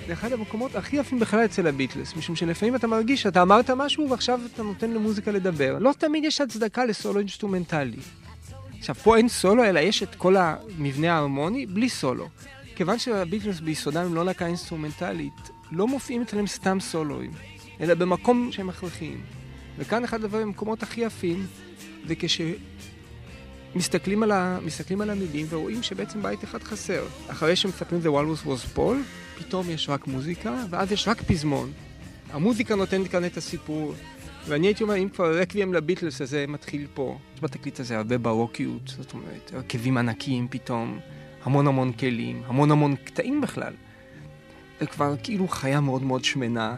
זה 0.08 0.14
אחד 0.14 0.32
המקומות 0.32 0.76
הכי 0.76 0.96
יפים 0.96 1.20
בכלל 1.20 1.46
אצל 1.46 1.68
הביטלס, 1.68 2.16
משום 2.16 2.36
שלפעמים 2.36 2.76
אתה 2.76 2.88
מרגיש 2.88 3.22
שאתה 3.22 3.42
אמרת 3.42 3.70
משהו 3.70 4.10
ועכשיו 4.10 4.40
אתה 4.54 4.64
נותן 4.64 4.92
למוזיקה 4.92 5.32
לדבר. 5.32 5.78
לא 5.80 5.92
תמיד 5.98 6.24
יש 6.24 6.42
הצדקה 6.42 6.86
לסולו 6.86 7.20
אינסטרומנטלי. 7.20 7.98
עכשיו, 8.82 8.96
פה 8.96 9.18
אין 9.18 9.30
סולו, 9.30 9.64
אלא 9.64 9.80
יש 9.80 10.04
את 10.04 10.16
כל 10.16 10.36
המבנה 10.38 11.14
ההרמוני 11.14 11.66
בלי 11.66 11.90
סולו. 11.90 12.30
כיוון 12.76 13.00
שהביטלס 13.00 13.60
ביסודם 13.60 14.06
הם 14.06 14.16
לא 14.16 14.26
להקה 14.26 14.46
אינסטרומנטלית, 14.46 15.50
לא 15.72 15.88
מופיעים 15.88 16.22
אצלם 16.22 16.48
סתם 16.48 16.80
סולואים, 16.80 17.32
אלא 17.82 17.94
במקום 17.94 18.52
שהם 18.52 18.70
הכרחיים. 18.70 19.22
וכאן 19.78 20.04
אחד 20.04 20.24
הדברים, 20.24 20.48
המקומות 20.48 20.84
הכי 20.84 21.02
יפים, 21.02 21.46
זה 22.08 22.14
כשמסתכלים 23.76 24.24
על, 24.24 24.32
ה... 24.32 24.60
על 25.02 25.10
המילים 25.10 25.46
ורואים 25.50 25.84
שבעצם 25.84 26.22
בית 26.22 26.44
אחד 26.44 26.64
חסר. 26.64 27.04
אחרי 27.28 27.56
שמסתכלים 27.56 28.02
The 28.02 28.08
Walrus 28.08 28.48
was 28.48 28.78
Paul, 28.78 28.96
פתאום 29.40 29.70
יש 29.70 29.90
רק 29.90 30.08
מוזיקה, 30.08 30.64
ואז 30.70 30.92
יש 30.92 31.08
רק 31.08 31.22
פזמון. 31.22 31.72
המוזיקה 32.32 32.76
נותנת 32.76 33.08
כאן 33.08 33.26
את 33.26 33.38
הסיפור, 33.38 33.94
ואני 34.48 34.68
הייתי 34.68 34.84
אומר, 34.84 34.96
אם 34.96 35.10
כבר 35.10 35.40
רקוויאם 35.40 35.74
לביטלס 35.74 36.22
הזה 36.22 36.46
מתחיל 36.48 36.88
פה, 36.94 37.18
יש 37.36 37.42
בתקליט 37.42 37.80
הזה 37.80 37.98
הרבה 37.98 38.18
ברוקיות, 38.18 38.88
זאת 38.88 39.14
אומרת, 39.14 39.52
הרכבים 39.54 39.98
ענקיים 39.98 40.48
פתאום, 40.52 41.00
המון 41.44 41.68
המון 41.68 41.94
כלים, 41.94 42.42
המון 42.46 42.72
המון 42.72 42.96
קטעים 42.96 43.42
בכלל. 43.42 43.74
זה 44.80 44.86
כבר 44.86 45.16
כאילו 45.24 45.48
חיה 45.48 45.82
מאוד 45.82 46.04
מאוד 46.04 46.24
שמנה, 46.26 46.78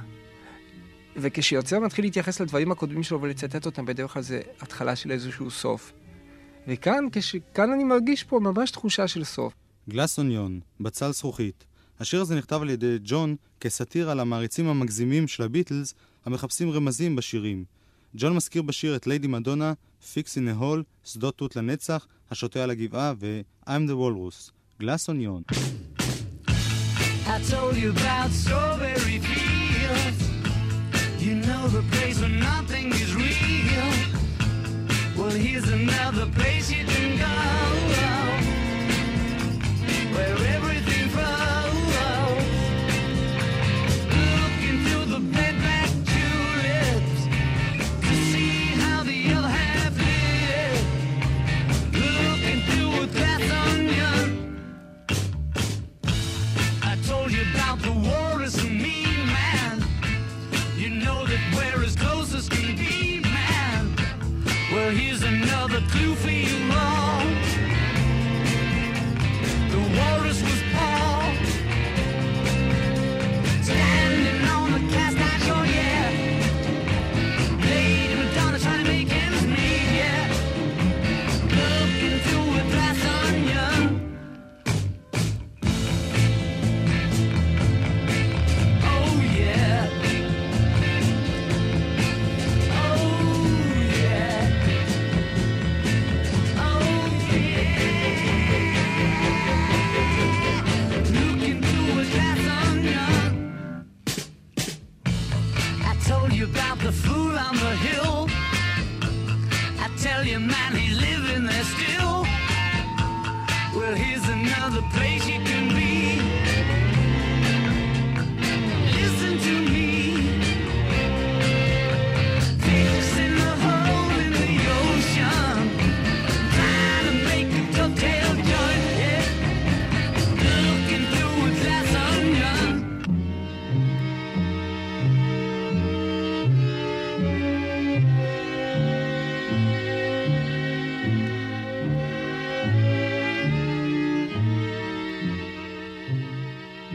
וכשיוצר 1.15 1.79
מתחיל 1.79 2.05
להתייחס 2.05 2.39
לדברים 2.39 2.71
הקודמים 2.71 3.03
שלו 3.03 3.21
ולצטט 3.21 3.65
אותם, 3.65 3.85
בדרך 3.85 4.13
כלל 4.13 4.21
זה 4.21 4.41
התחלה 4.61 4.95
של 4.95 5.11
איזשהו 5.11 5.51
סוף. 5.51 5.93
וכאן, 6.67 7.07
כש... 7.11 7.35
כאן 7.53 7.71
אני 7.71 7.83
מרגיש 7.83 8.23
פה 8.23 8.39
ממש 8.39 8.71
תחושה 8.71 9.07
של 9.07 9.23
סוף. 9.23 9.53
Glass 9.89 10.19
Onion, 10.19 10.59
בצל 10.79 11.11
זכוכית. 11.11 11.65
השיר 11.99 12.21
הזה 12.21 12.35
נכתב 12.35 12.59
על 12.61 12.69
ידי 12.69 12.97
ג'ון 13.03 13.35
כסאטיר 13.59 14.09
על 14.09 14.19
המעריצים 14.19 14.67
המגזימים 14.67 15.27
של 15.27 15.43
הביטלס 15.43 15.93
המחפשים 16.25 16.71
רמזים 16.71 17.15
בשירים. 17.15 17.65
ג'ון 18.15 18.35
מזכיר 18.35 18.61
בשיר 18.61 18.95
את 18.95 19.07
Lady 19.07 19.27
Madonna, 19.27 19.73
Fixing 20.13 20.37
a 20.37 20.47
Hole, 20.47 20.83
שדות 21.03 21.37
תות 21.37 21.55
לנצח, 21.55 22.07
השוטה 22.31 22.63
על 22.63 22.69
הגבעה 22.69 23.13
ו-I'm 23.19 23.89
the 23.89 23.93
Walrus. 23.93 24.51
Glass 24.79 25.07
Onion. 25.07 25.43
Well, 35.17 35.37
here's 35.45 35.69
another 35.69 36.27
place 36.37 36.67
you 36.75 36.83
can 36.85 37.17
go. 37.23 37.62
Clue 65.89 66.15
for 66.15 66.29
you 66.29 66.71
all. 66.71 66.92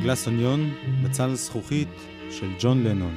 גלס 0.08 0.26
אוניון, 0.26 0.74
בצל 1.04 1.34
זכוכית 1.34 1.88
של 2.30 2.46
ג'ון 2.60 2.84
לנון. 2.84 3.14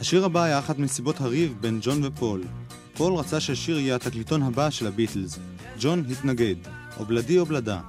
השיר 0.00 0.24
הבא 0.24 0.42
היה 0.42 0.58
אחת 0.58 0.78
מסיבות 0.78 1.20
הריב 1.20 1.56
בין 1.60 1.78
ג'ון 1.82 2.04
ופול. 2.04 2.44
פול 2.96 3.14
רצה 3.14 3.40
שהשיר 3.40 3.78
יהיה 3.78 3.96
התקליטון 3.96 4.42
הבא 4.42 4.70
של 4.70 4.86
הביטלס. 4.86 5.38
ג'ון 5.80 6.04
התנגד. 6.10 6.56
אובלדי 6.98 7.38
אובלדה. 7.38 7.80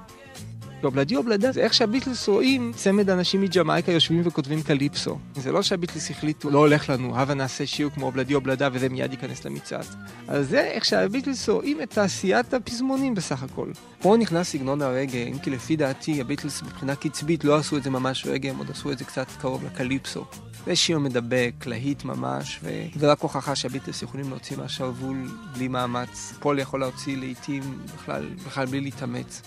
אובלדי 0.84 1.16
אובלדה 1.16 1.52
זה 1.52 1.60
איך 1.60 1.74
שהביטלס 1.74 2.28
רואים 2.28 2.72
צמד 2.76 3.10
אנשים 3.10 3.40
מג'מייקה 3.40 3.92
יושבים 3.92 4.22
וכותבים 4.24 4.62
קליפסו. 4.62 5.18
זה 5.34 5.52
לא 5.52 5.62
שהביטלס 5.62 6.10
החליטו, 6.10 6.50
לא 6.50 6.58
הולך 6.58 6.90
לנו, 6.90 7.18
הבה 7.18 7.34
נעשה 7.34 7.66
שיר 7.66 7.90
כמו 7.90 8.06
אובלדי 8.06 8.34
אובלדה 8.34 8.68
וזה 8.72 8.88
מיד 8.88 9.12
ייכנס 9.12 9.44
למצעד. 9.44 9.86
אז 10.28 10.48
זה 10.48 10.60
איך 10.60 10.84
שהביטלס 10.84 11.48
רואים 11.48 11.82
את 11.82 11.90
תעשיית 11.90 12.54
הפזמונים 12.54 13.14
בסך 13.14 13.42
הכל. 13.42 13.68
פה 13.98 14.16
נכנס 14.18 14.48
סגנון 14.48 14.82
הרגאיי, 14.82 15.18
אם 15.18 15.38
כי 15.38 15.50
לפי 15.50 15.76
דעתי 15.76 16.20
הביטלס 16.20 16.62
מבחינה 16.62 16.96
קצבית 16.96 17.44
לא 17.44 17.56
עשו 17.56 17.76
את 17.76 17.82
זה 17.82 17.90
ממש 17.90 18.26
רגאיי, 18.26 18.50
הם 18.50 18.58
עוד 18.58 18.70
עשו 18.70 18.92
את 18.92 18.98
זה 18.98 19.04
קצת 19.04 19.26
קרוב 19.40 19.64
לקליפסו. 19.64 20.24
זה 20.66 20.76
שיר 20.76 20.98
מדבק, 20.98 21.66
להיט 21.66 22.04
ממש, 22.04 22.60
ו... 22.62 22.70
ורק 22.98 23.20
הוכחה 23.20 23.54
שהביטלס 23.54 24.02
יכולים 24.02 24.30
להוציא 24.30 24.56
מהשרוול 24.56 25.28
בלי 25.52 25.68
מאמץ. 25.68 26.32
פול 26.40 26.58
יכול 26.58 26.80
להוציא 26.80 27.16
לעיתים 27.16 27.62
בכלל, 27.94 28.28
בכלל 28.46 28.66
בלי 28.66 28.80
להתאמץ. 28.80 29.42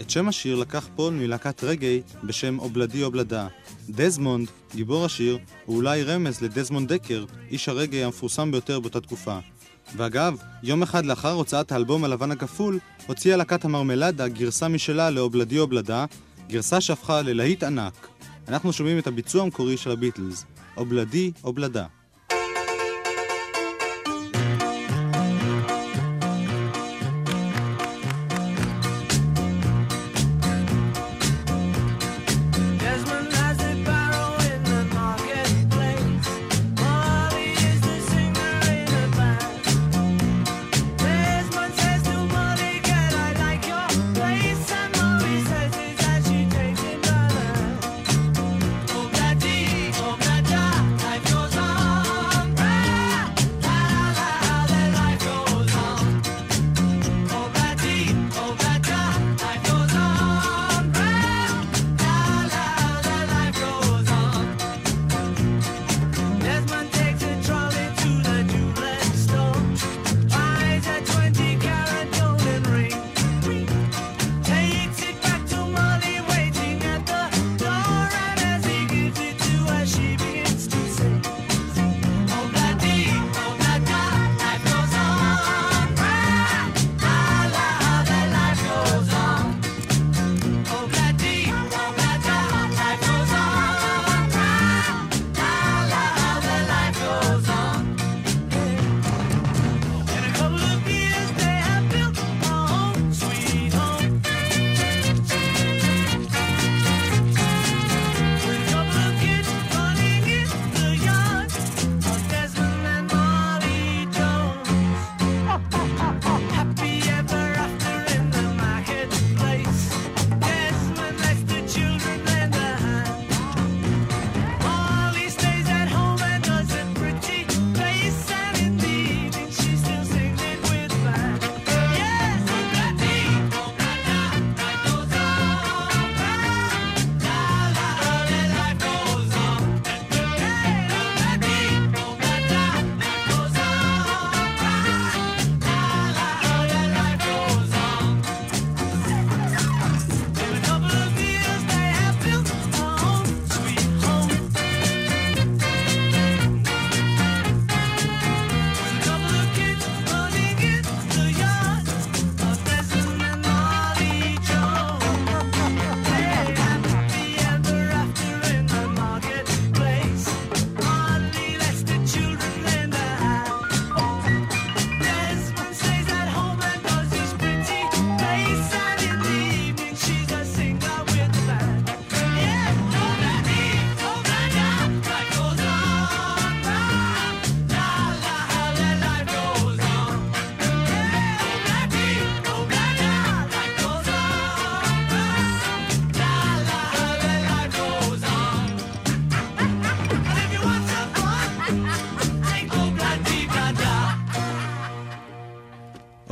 את 0.00 0.10
שם 0.10 0.28
השיר 0.28 0.56
לקח 0.56 0.88
פול 0.96 1.14
מלהקת 1.14 1.64
רגאיי 1.64 2.02
בשם 2.24 2.58
אובלדי 2.58 3.02
אובלדה. 3.02 3.46
דזמונד, 3.90 4.48
גיבור 4.74 5.04
השיר, 5.04 5.38
הוא 5.64 5.76
אולי 5.76 6.02
רמז 6.02 6.40
לדזמונד 6.40 6.92
דקר, 6.92 7.24
איש 7.50 7.68
הרגאיי 7.68 8.04
המפורסם 8.04 8.50
ביותר 8.50 8.80
באותה 8.80 9.00
תקופה. 9.00 9.38
ואגב, 9.96 10.36
יום 10.62 10.82
אחד 10.82 11.06
לאחר 11.06 11.32
הוצאת 11.32 11.72
האלבום 11.72 12.04
הלבן 12.04 12.30
הכפול, 12.30 12.78
הוציאה 13.06 13.36
להקת 13.36 13.64
המרמלדה 13.64 14.28
גרסה 14.28 14.68
משלה 14.68 15.10
לאובלדי 15.10 15.58
אובלדה, 15.58 16.04
גרסה 16.48 16.80
שהפכה 16.80 17.22
ללהיט 17.22 17.62
ענק. 17.62 18.08
אנחנו 18.48 18.72
שומעים 18.72 18.98
את 18.98 19.06
הביצוע 19.06 19.42
המקורי 19.42 19.76
של 19.76 19.90
הביטלס, 19.90 20.44
אובלדי 20.76 21.32
אובלדה. 21.44 21.86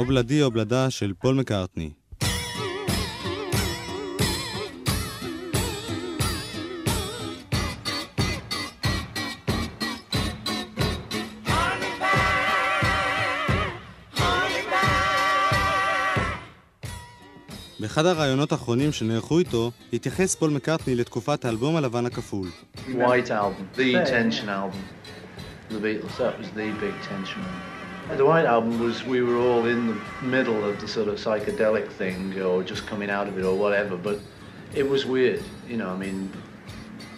אובלדי 0.07 0.43
אובלדה 0.43 0.91
של 0.91 1.13
פול 1.19 1.35
מקארטני. 1.35 1.91
באחד 17.81 18.07
הראיונות 18.07 18.53
האחרונים 18.53 18.93
שנערכו 18.93 19.39
איתו, 19.39 19.71
התייחס 19.93 20.35
פול 20.35 20.51
מקארטני 20.51 20.95
לתקופת 20.95 21.45
האלבום 21.45 21.77
הלבן 21.77 22.07
הכפול. 22.07 22.49
White 22.89 23.31
album, 23.31 23.79
the 23.79 24.05
tension 24.07 24.49
album. 24.49 24.83
The 25.71 25.75
Beatles, 25.75 26.17
that 26.19 26.39
was 26.39 26.49
the 26.55 26.71
big 26.81 26.95
tension 27.09 27.41
one. 27.41 27.76
The 28.09 28.25
White 28.25 28.47
album 28.47 28.81
was 28.81 29.05
we 29.05 29.21
were 29.21 29.37
all 29.37 29.67
in 29.67 29.81
the 29.89 29.99
middle 30.23 30.65
of 30.65 30.81
the 30.81 30.89
sort 30.89 31.09
of 31.09 31.17
psychedelic 31.17 31.89
thing 32.01 32.41
or 32.41 32.63
just 32.63 32.87
coming 32.87 33.11
out 33.11 33.27
of 33.29 33.37
it 33.39 33.45
or 33.45 33.57
whatever, 33.65 33.97
but 33.97 34.19
it 34.75 34.89
was 34.89 35.05
weird, 35.05 35.43
you 35.69 35.77
know, 35.77 35.91
I 35.91 35.99
mean 36.05 36.19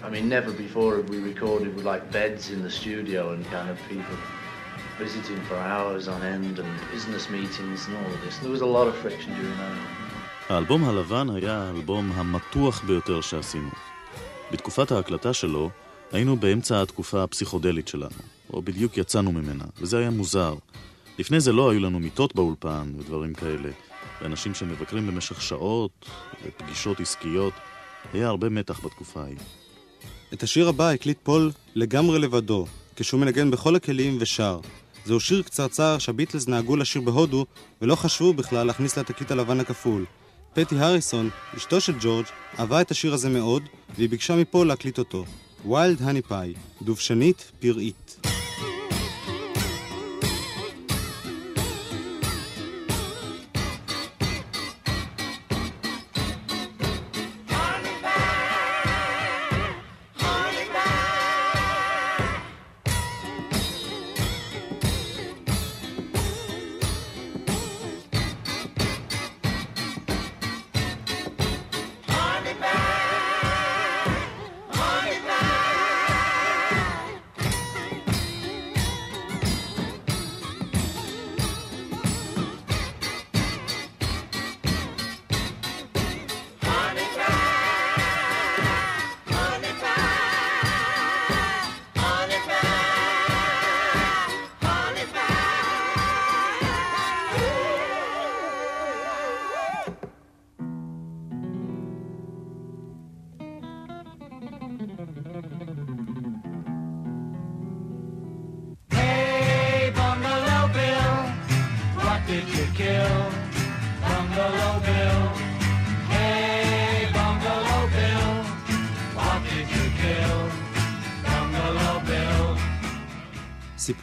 I 0.03 0.09
mean 0.14 0.29
never 0.29 0.51
before 0.51 0.96
have 0.96 1.09
we 1.14 1.18
recorded 1.33 1.70
with 1.77 1.85
like 1.92 2.03
beds 2.11 2.51
in 2.51 2.62
the 2.62 2.70
studio 2.81 3.20
and 3.35 3.40
kind 3.57 3.68
of 3.70 3.79
people 3.88 4.16
visiting 4.98 5.40
for 5.48 5.57
hours 5.57 6.09
on 6.09 6.22
end 6.22 6.59
and 6.59 6.70
business 6.94 7.24
meetings 7.31 7.87
and 7.87 7.94
all 8.01 8.11
of 8.16 8.20
this. 8.24 8.35
There 8.38 8.55
was 8.57 8.62
a 8.68 8.72
lot 8.77 8.87
of 8.88 8.94
friction 8.96 9.31
during 9.38 9.59
that. 9.62 9.79
האלבום 10.48 10.85
הלבן 10.85 11.27
היה 11.31 11.62
האלבום 11.62 12.12
המתוח 12.14 12.83
ביותר 12.83 13.20
שעשינו. 13.20 13.70
בתקופת 14.53 14.92
ההקלטה 14.92 15.33
שלו 15.33 15.70
היינו 16.12 16.37
באמצע 16.37 16.83
התקופה 16.83 17.22
הפסיכודלית 17.22 17.88
שלנו, 17.88 18.22
או 18.53 18.62
בדיוק 18.62 18.98
יצאנו 18.98 19.33
ממנה, 19.33 19.64
וזה 19.81 19.98
היה 19.98 20.11
מוזר. 20.11 20.55
לפני 21.19 21.41
זה 21.41 21.53
לא 21.53 21.71
היו 21.71 21.81
לנו 21.81 22.01
מיטות 22.01 22.35
באולפן 22.35 22.93
ודברים 22.99 23.35
כאלה. 23.35 23.71
ואנשים 24.23 24.55
שמבקרים 24.55 25.07
במשך 25.07 25.43
שעות, 25.43 26.07
ופגישות 26.45 27.01
עסקיות. 27.01 27.53
היה 28.13 28.29
הרבה 28.29 28.49
מתח 28.49 28.85
בתקופה 28.85 29.23
ההיא. 29.23 29.37
את 30.33 30.43
השיר 30.43 30.69
הבא 30.69 30.91
הקליט 30.91 31.19
פול 31.23 31.51
לגמרי 31.75 32.19
לבדו, 32.19 32.67
כשהוא 32.97 33.21
מנגן 33.21 33.51
בכל 33.51 33.77
הכלים 33.77 34.17
ושר. 34.21 34.61
זהו 35.05 35.21
שיר 35.21 35.43
קצרצר 35.43 35.99
שהביטלס 35.99 36.49
נהגו 36.49 36.77
לשיר 36.77 37.03
בהודו, 37.03 37.47
ולא 37.83 37.95
חשבו 37.95 38.33
בכלל 38.33 38.67
להכניס 38.67 38.99
לתקליט 38.99 39.31
הלבן 39.31 39.61
הכפול. 39.61 40.05
פטי 40.55 40.79
הריסון, 40.79 41.31
אשתו 41.57 41.81
של 41.81 41.93
ג'ורג', 42.01 42.27
אהבה 42.59 42.81
את 42.81 42.91
השיר 42.91 43.15
הזה 43.15 43.29
מאוד, 43.29 43.63
והיא 43.97 44.09
ביקשה 44.09 44.37
מפול 44.37 44.67
להקליט 44.67 44.99
אותו. 44.99 45.25
ויילד 45.69 46.03
הני 46.03 46.23
פאי, 46.23 46.55
דובשנית 46.83 47.53
פראית. 47.61 48.38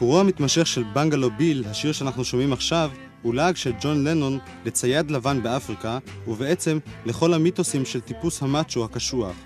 סיפורו 0.06 0.20
המתמשך 0.20 0.66
של 0.66 0.82
בנגלו 0.82 1.30
ביל, 1.30 1.64
השיר 1.70 1.92
שאנחנו 1.92 2.24
שומעים 2.24 2.52
עכשיו, 2.52 2.90
הוא 3.22 3.34
לעג 3.34 3.56
של 3.56 3.72
ג'ון 3.80 4.04
לנון 4.04 4.38
לצייד 4.64 5.10
לבן 5.10 5.42
באפריקה, 5.42 5.98
ובעצם 6.28 6.78
לכל 7.06 7.34
המיתוסים 7.34 7.84
של 7.84 8.00
טיפוס 8.00 8.42
המאצ'ו 8.42 8.84
הקשוח. 8.84 9.36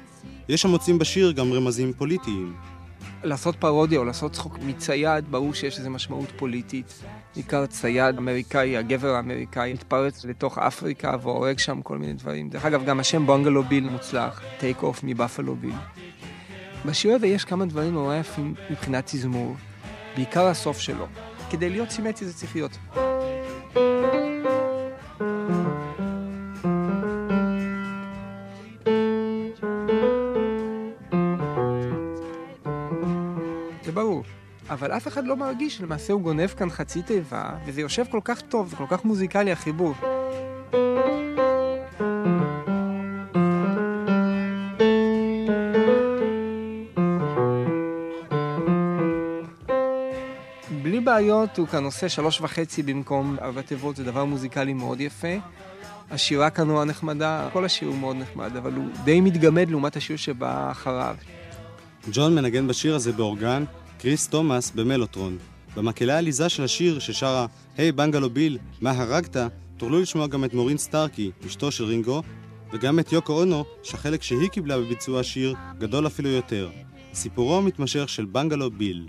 יש 0.49 0.65
המוצאים 0.65 0.99
בשיר 0.99 1.33
גם 1.33 1.53
רמזים 1.53 1.93
פוליטיים. 1.93 2.55
לעשות 3.25 3.57
פרודיה 3.57 3.99
או 3.99 4.05
לעשות 4.05 4.33
צחוק 4.33 4.59
מצייד, 4.63 5.31
ברור 5.31 5.55
שיש 5.55 5.79
לזה 5.79 5.91
משמעות 5.91 6.29
פוליטית. 6.37 7.03
בעיקר 7.35 7.67
צייד 7.67 8.19
אמריקאי, 8.19 8.77
הגבר 8.77 9.15
האמריקאי, 9.15 9.73
מתפרץ 9.73 10.25
לתוך 10.25 10.59
אפריקה 10.59 11.17
והורג 11.23 11.59
שם 11.59 11.83
כל 11.83 11.99
מיני 11.99 12.13
דברים. 12.13 12.51
דרך 12.51 12.65
אגב, 12.65 12.85
גם 12.85 13.01
השם 13.01 13.27
בונגלו 13.27 13.65
ביל 13.65 13.89
מוצלח, 13.89 14.43
take 14.59 14.83
off 14.83 15.01
מבפלו 15.05 15.57
ביל. 15.57 15.75
בשיר 16.87 17.15
הזה 17.15 17.27
יש 17.27 17.45
כמה 17.45 17.67
דברים 17.67 17.93
נורא 17.93 18.17
יפים 18.17 18.55
מבחינת 18.71 19.07
תזמור, 19.07 19.57
בעיקר 20.17 20.47
הסוף 20.47 20.79
שלו. 20.79 21.07
כדי 21.51 21.71
להיות 21.71 21.91
סימטרי 21.91 22.27
זה 22.27 22.35
צריך 22.35 22.57
להיות. 22.57 22.79
זה 33.85 33.93
ברור. 33.93 34.23
אבל 34.71 34.93
אף 34.93 35.09
אחד 35.09 35.25
לא 35.25 35.37
מרגיש 35.37 35.77
שלמעשה 35.77 36.13
הוא 36.13 36.23
גונב 36.23 36.47
כאן 36.47 36.71
חצי 36.71 37.03
תיבה, 37.03 37.51
וזה 37.67 37.81
יושב 37.81 38.05
כל 38.11 38.21
כך 38.25 38.41
טוב, 38.41 38.69
זה 38.69 38.77
כל 38.77 38.87
כך 38.89 39.05
מוזיקלי 39.05 39.53
החיבור. 39.53 39.95
בלי 51.31 51.39
בעיות 51.39 51.59
הוא 51.59 51.67
כאן 51.67 51.85
עושה 51.85 52.09
שלוש 52.09 52.41
וחצי 52.41 52.83
במקום 52.83 53.37
ארבע 53.43 53.63
תיבות, 53.63 53.97
זה 53.97 54.05
דבר 54.05 54.25
מוזיקלי 54.25 54.73
מאוד 54.73 55.01
יפה. 55.01 55.29
השירה 56.11 56.51
כאן 56.51 56.67
נורא 56.67 56.85
נחמדה, 56.85 57.49
כל 57.53 57.65
השיר 57.65 57.89
הוא 57.89 57.99
מאוד 57.99 58.17
נחמד, 58.17 58.57
אבל 58.57 58.75
הוא 58.75 58.85
די 59.05 59.21
מתגמד 59.21 59.71
לעומת 59.71 59.97
השיר 59.97 60.17
שבא 60.17 60.71
אחריו. 60.71 61.17
ג'ון 62.13 62.35
מנגן 62.35 62.67
בשיר 62.67 62.95
הזה 62.95 63.13
באורגן, 63.13 63.65
קריס 63.99 64.29
תומאס 64.29 64.71
במלוטרון. 64.71 65.39
במקהלה 65.77 66.15
העליזה 66.15 66.49
של 66.49 66.65
השיר 66.65 66.99
ששרה 66.99 67.47
"היי 67.77 67.93
בנגלו 67.93 68.31
ביל, 68.31 68.59
מה 68.81 68.91
הרגת?" 68.91 69.37
תוכלו 69.77 70.01
לשמוע 70.01 70.27
גם 70.27 70.45
את 70.45 70.55
מורין 70.55 70.79
סטארקי, 70.79 71.31
אשתו 71.47 71.71
של 71.71 71.85
רינגו, 71.85 72.23
וגם 72.73 72.99
את 72.99 73.13
יוקו 73.13 73.33
אונו, 73.33 73.65
שהחלק 73.83 74.23
שהיא 74.23 74.49
קיבלה 74.49 74.79
בביצוע 74.79 75.21
השיר 75.21 75.55
גדול 75.79 76.07
אפילו 76.07 76.29
יותר. 76.29 76.71
סיפורו 77.15 77.59
המתמשך 77.59 78.09
של 78.09 78.25
בנגלו 78.25 78.71
ביל. 78.71 79.09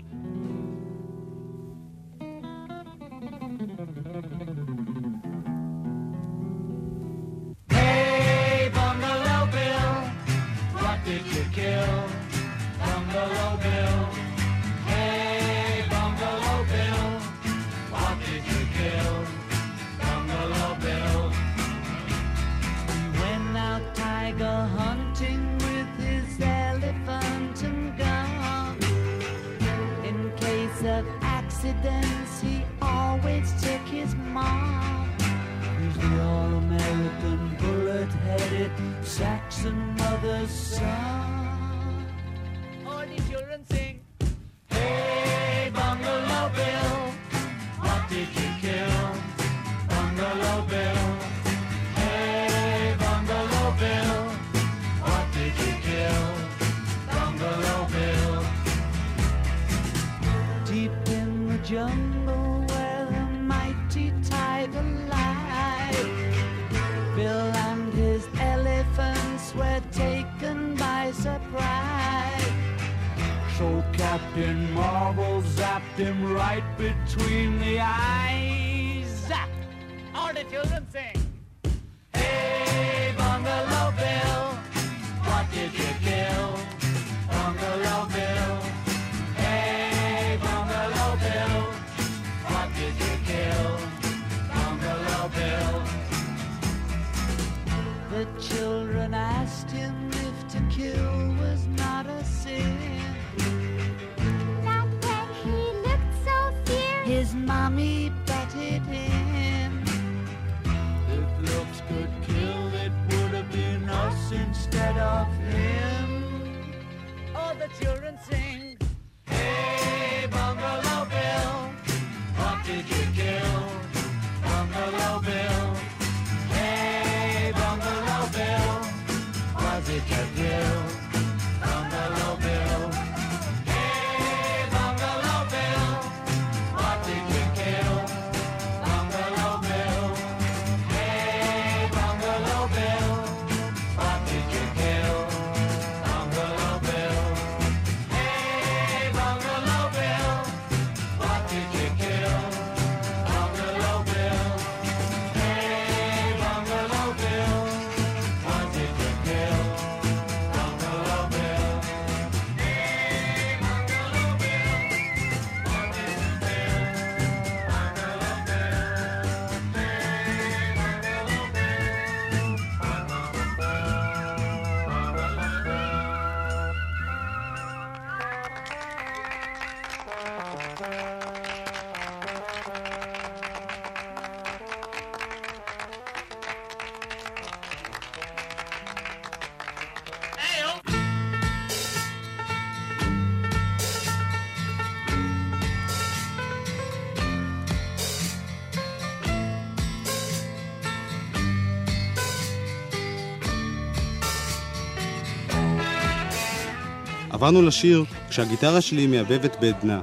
עברנו 207.42 207.62
לשיר 207.62 208.04
כשהגיטרה 208.28 208.80
שלי 208.80 209.06
מייבבת 209.06 209.56
בעדנה. 209.60 210.00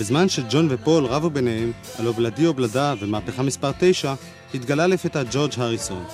בזמן 0.00 0.28
שג'ון 0.28 0.66
ופול 0.70 1.06
רבו 1.06 1.30
ביניהם 1.30 1.72
על 1.98 2.06
אובלדי 2.06 2.46
אובלדה 2.46 2.94
ומהפכה 3.00 3.42
מספר 3.42 3.70
9, 3.78 4.14
התגלה 4.54 4.86
לפתע 4.86 5.22
ג'ורג' 5.32 5.52
הריסון. 5.56 6.04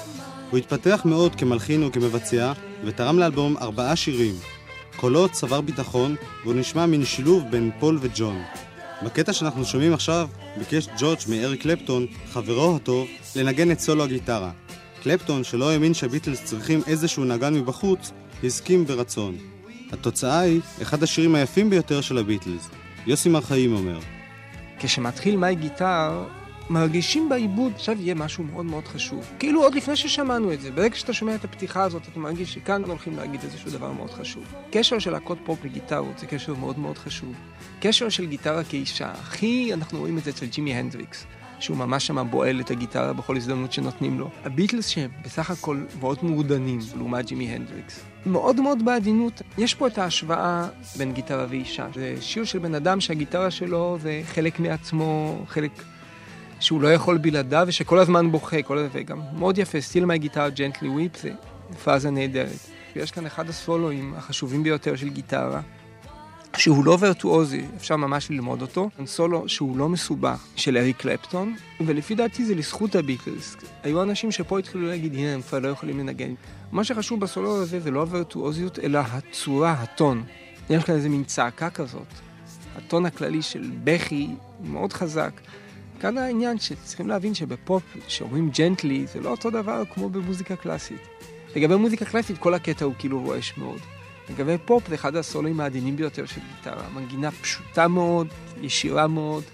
הוא 0.51 0.59
התפתח 0.59 1.03
מאוד 1.05 1.35
כמלחין 1.35 1.83
וכמבצע, 1.83 2.53
ותרם 2.85 3.19
לאלבום 3.19 3.57
ארבעה 3.57 3.97
שירים. 3.97 4.35
קולו 4.97 5.33
צבר 5.33 5.61
ביטחון, 5.61 6.17
והוא 6.43 6.55
נשמע 6.55 6.87
מין 6.87 7.05
שילוב 7.05 7.45
בין 7.51 7.71
פול 7.79 7.99
וג'ון. 8.01 8.43
בקטע 9.03 9.33
שאנחנו 9.33 9.65
שומעים 9.65 9.93
עכשיו, 9.93 10.29
ביקש 10.57 10.89
ג'ורג' 10.99 11.19
מאריק 11.29 11.63
קלפטון, 11.63 12.07
חברו 12.33 12.77
הטוב, 12.77 13.09
לנגן 13.37 13.71
את 13.71 13.81
סולו 13.81 14.05
הגיטרה. 14.05 14.51
קלפטון, 15.03 15.45
שלא 15.45 15.71
האמין 15.71 15.95
שהביטלס 15.95 16.45
צריכים 16.45 16.81
איזשהו 16.87 17.25
נגן 17.25 17.55
מבחוץ, 17.55 18.13
הסכים 18.45 18.85
ברצון. 18.85 19.58
התוצאה 19.93 20.41
היא 20.41 20.61
אחד 20.83 21.03
השירים 21.03 21.35
היפים 21.35 21.71
ביותר 21.71 22.01
של 22.01 22.19
הביטלס. 22.19 22.69
יוסי 23.07 23.29
מר 23.29 23.41
חיים 23.41 23.75
אומר, 23.75 23.99
כשמתחיל 24.79 25.37
My 25.37 25.55
Guitar, 25.55 26.25
מרגישים 26.71 27.29
בעיבוד, 27.29 27.73
עכשיו 27.75 27.97
יהיה 28.01 28.15
משהו 28.15 28.45
מאוד 28.45 28.67
מאוד 28.67 28.89
חשוב. 28.89 29.31
כאילו 29.39 29.63
עוד 29.63 29.75
לפני 29.75 29.97
ששמענו 29.97 30.53
את 30.53 30.61
זה, 30.61 30.71
ברגע 30.71 30.97
שאתה 30.97 31.13
שומע 31.13 31.35
את 31.35 31.45
הפתיחה 31.45 31.83
הזאת, 31.83 32.03
אתה 32.13 32.21
מרגיש 32.21 32.55
שכאן 32.55 32.83
הולכים 32.85 33.17
להגיד 33.17 33.41
איזשהו 33.45 33.71
דבר 33.71 33.93
מאוד 33.93 34.11
חשוב. 34.11 34.45
קשר 34.71 34.99
של 34.99 35.11
להקות 35.11 35.39
פופ 35.45 35.65
לגיטרות 35.65 36.19
זה 36.19 36.27
קשר 36.27 36.55
מאוד 36.55 36.79
מאוד 36.79 36.99
חשוב. 36.99 37.35
קשר 37.81 38.09
של 38.09 38.27
גיטרה 38.27 38.65
כאישה, 38.65 39.11
הכי 39.11 39.75
אנחנו 39.75 39.99
רואים 39.99 40.19
את 40.19 40.25
זה 40.25 40.31
אצל 40.31 40.47
ג'ימי 40.47 40.75
הנדריקס. 40.75 41.27
שהוא 41.61 41.77
ממש 41.77 42.07
שם 42.07 42.31
בועל 42.31 42.61
את 42.61 42.71
הגיטרה 42.71 43.13
בכל 43.13 43.37
הזדמנות 43.37 43.73
שנותנים 43.73 44.19
לו. 44.19 44.31
הביטלס 44.45 44.87
שבסך 44.87 45.51
הכל 45.51 45.85
מאוד 46.01 46.19
מעודנים 46.23 46.79
לעומת 46.97 47.27
ג'ימי 47.27 47.49
הנדריקס. 47.49 48.01
מאוד 48.29 48.61
מאוד 48.61 48.85
בעדינות. 48.85 49.43
יש 49.59 49.75
פה 49.75 49.87
את 49.87 49.99
ההשוואה 49.99 50.69
בין 50.97 51.13
גיטרה 51.13 51.47
ואישה. 51.49 51.87
זה 51.95 52.15
שיר 52.21 52.45
של 52.45 52.59
בן 52.59 52.75
אדם 52.75 53.01
שהגיטרה 53.01 53.51
שלו 53.51 53.99
זה 54.01 54.21
חלק 54.25 54.61
מעצמו, 54.61 55.39
חלק 55.47 55.71
שהוא 56.61 56.81
לא 56.81 56.93
יכול 56.93 57.19
בלעדיו 57.19 57.65
ושכל 57.69 57.99
הזמן 57.99 58.33
בוכה, 58.33 58.63
כל 58.63 58.79
הזה, 58.79 58.89
וגם 58.93 59.21
מאוד 59.39 59.59
יפה, 59.59 59.81
סטיל 59.81 60.05
מי 60.05 60.19
גיטרה 60.19 60.49
ג'נטלי 60.49 60.89
וויפ 60.89 61.23
זה 61.23 61.31
פאזה 61.85 62.11
נהדרת. 62.11 62.59
ויש 62.97 63.11
כאן 63.11 63.27
אחד 63.27 63.49
הסולואים 63.49 64.15
החשובים 64.17 64.63
ביותר 64.63 64.97
של 64.97 65.09
גיטרה, 65.09 65.61
שהוא 66.57 66.85
לא 66.85 66.97
וירטואוזי, 67.01 67.65
אפשר 67.77 67.97
ממש 67.97 68.31
ללמוד 68.31 68.63
אותו. 68.63 68.91
סולו 69.07 69.49
שהוא 69.49 69.77
לא 69.77 69.89
מסובך, 69.89 70.45
של 70.57 70.77
אריק 70.77 70.97
קלפטון, 70.97 71.55
ולפי 71.81 72.15
דעתי 72.15 72.45
זה 72.45 72.55
לזכות 72.55 72.95
הביטלס. 72.95 73.57
היו 73.83 74.03
אנשים 74.03 74.33
שפה 74.33 74.59
התחילו 74.59 74.87
להגיד, 74.87 75.15
הנה, 75.15 75.35
הם 75.35 75.43
כבר 75.43 75.59
לא 75.59 75.69
יכולים 75.69 75.99
לנגן. 75.99 76.35
מה 76.73 76.85
שחשוב 76.85 77.21
בסולו 77.21 77.63
הזה 77.63 77.81
זה 77.81 77.91
לא 77.91 78.01
הווירטואוזיות, 78.01 78.79
אלא 78.79 78.99
הצורה, 78.99 79.73
הטון. 79.73 80.25
יש 80.71 80.85
כאן 80.85 80.95
איזה 80.95 81.09
מין 81.09 81.25
צעקה 81.25 81.71
כזאת. 81.71 82.07
הטון 82.77 83.07
הכללי 83.07 83.43
של 83.43 83.71
בכי 83.85 84.29
מאוד 84.65 84.93
חזק. 84.93 85.41
כאן 86.01 86.19
העניין 86.19 86.59
שצריכים 86.59 87.09
להבין 87.09 87.35
שבפופ, 87.35 87.83
שאומרים 88.09 88.51
ג'נטלי, 88.51 89.07
זה 89.07 89.21
לא 89.21 89.31
אותו 89.31 89.51
דבר 89.51 89.83
כמו 89.95 90.09
במוזיקה 90.09 90.57
קלאסית. 90.57 91.01
לגבי 91.57 91.77
מוזיקה 91.77 92.05
קלאסית, 92.05 92.39
כל 92.39 92.55
הקטע 92.55 92.85
הוא 92.85 92.95
כאילו 92.99 93.23
רועש 93.23 93.55
מאוד. 93.59 93.81
לגבי 94.31 94.57
פופ, 94.65 94.89
זה 94.89 94.95
אחד 94.95 95.17
הסולואים 95.17 95.61
העדינים 95.61 95.97
ביותר 95.97 96.27
של 96.27 96.41
גיטרה. 96.57 96.89
מנגינה 96.95 97.31
פשוטה 97.31 97.89
מאוד, 97.89 98.27
ישירה 98.61 99.07
מאוד, 99.07 99.45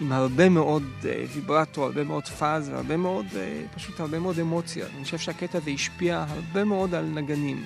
עם 0.00 0.12
הרבה 0.12 0.48
מאוד 0.48 0.82
אה, 1.04 1.24
ויברטו, 1.34 1.84
הרבה 1.84 2.04
מאוד 2.04 2.24
פאז, 2.24 2.68
והרבה 2.68 2.96
מאוד, 2.96 3.26
אה, 3.36 3.62
פשוט 3.74 4.00
הרבה 4.00 4.18
מאוד 4.18 4.38
אמוציה. 4.38 4.86
אני 4.96 5.04
חושב 5.04 5.18
שהקטע 5.18 5.58
הזה 5.58 5.70
השפיע 5.70 6.24
הרבה 6.28 6.64
מאוד 6.64 6.94
על 6.94 7.04
נגנים. 7.04 7.64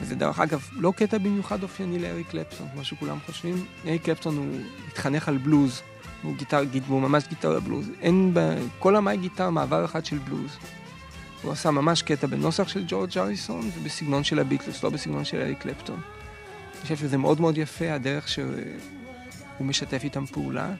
וזה 0.00 0.14
דרך 0.14 0.40
אגב 0.40 0.68
לא 0.72 0.92
קטע 0.96 1.18
במיוחד 1.18 1.62
אופייני 1.62 1.98
לאריק 1.98 2.30
קלפטון, 2.30 2.68
כמו 2.72 2.84
שכולם 2.84 3.18
חושבים. 3.26 3.66
אריק 3.86 4.02
קלפטון 4.04 4.36
הוא 4.36 4.60
התחנך 4.88 5.28
על 5.28 5.38
בלוז, 5.38 5.82
הוא, 6.22 6.36
גיטר, 6.36 6.62
הוא 6.88 7.00
ממש 7.00 7.24
גיטרה 7.28 7.60
בלוז. 7.60 7.90
אין 8.00 8.30
בכל 8.34 8.96
המאי 8.96 9.16
גיטר 9.16 9.50
מעבר 9.50 9.84
אחד 9.84 10.04
של 10.04 10.18
בלוז. 10.18 10.56
הוא 11.42 11.52
עשה 11.52 11.70
ממש 11.70 12.02
קטע 12.02 12.26
בנוסח 12.26 12.68
של 12.68 12.84
ג'ורג' 12.88 13.18
אריסון 13.18 13.70
ובסגנון 13.74 14.24
של 14.24 14.38
הביטלס, 14.38 14.82
לא 14.82 14.90
בסגנון 14.90 15.24
של 15.24 15.40
אריק 15.40 15.58
קלפטון. 15.58 16.00
אני 16.72 16.82
חושב 16.82 16.96
שזה 16.96 17.18
מאוד 17.18 17.40
מאוד 17.40 17.58
יפה, 17.58 17.92
הדרך 17.92 18.28
שהוא 18.28 18.46
משתף 19.60 20.00
איתם 20.04 20.26
פעולה. 20.26 20.70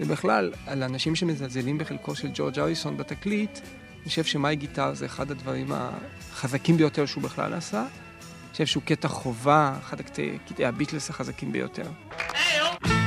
ובכלל, 0.00 0.52
על 0.66 0.82
אנשים 0.82 1.14
שמזלזלים 1.14 1.78
בחלקו 1.78 2.14
של 2.14 2.28
ג'ורג' 2.34 2.58
אריסון 2.58 2.96
בתקליט, 2.96 3.58
אני 4.02 4.08
חושב 4.08 4.24
שמאי 4.24 4.56
גיטר 4.56 4.94
זה 4.94 5.06
אחד 5.06 5.30
הדברים 5.30 5.72
החזקים 5.72 6.76
ביותר 6.76 7.06
שהוא 7.06 7.22
בכלל 7.22 7.54
עשה. 7.54 7.80
אני 7.80 8.52
חושב 8.52 8.66
שהוא 8.66 8.82
קטע 8.82 9.08
חובה, 9.08 9.74
אחד 9.80 10.00
הקטעי 10.00 10.38
קטעי 10.48 10.66
הביטלס 10.66 11.10
החזקים 11.10 11.52
ביותר. 11.52 11.86
Look 12.10 13.05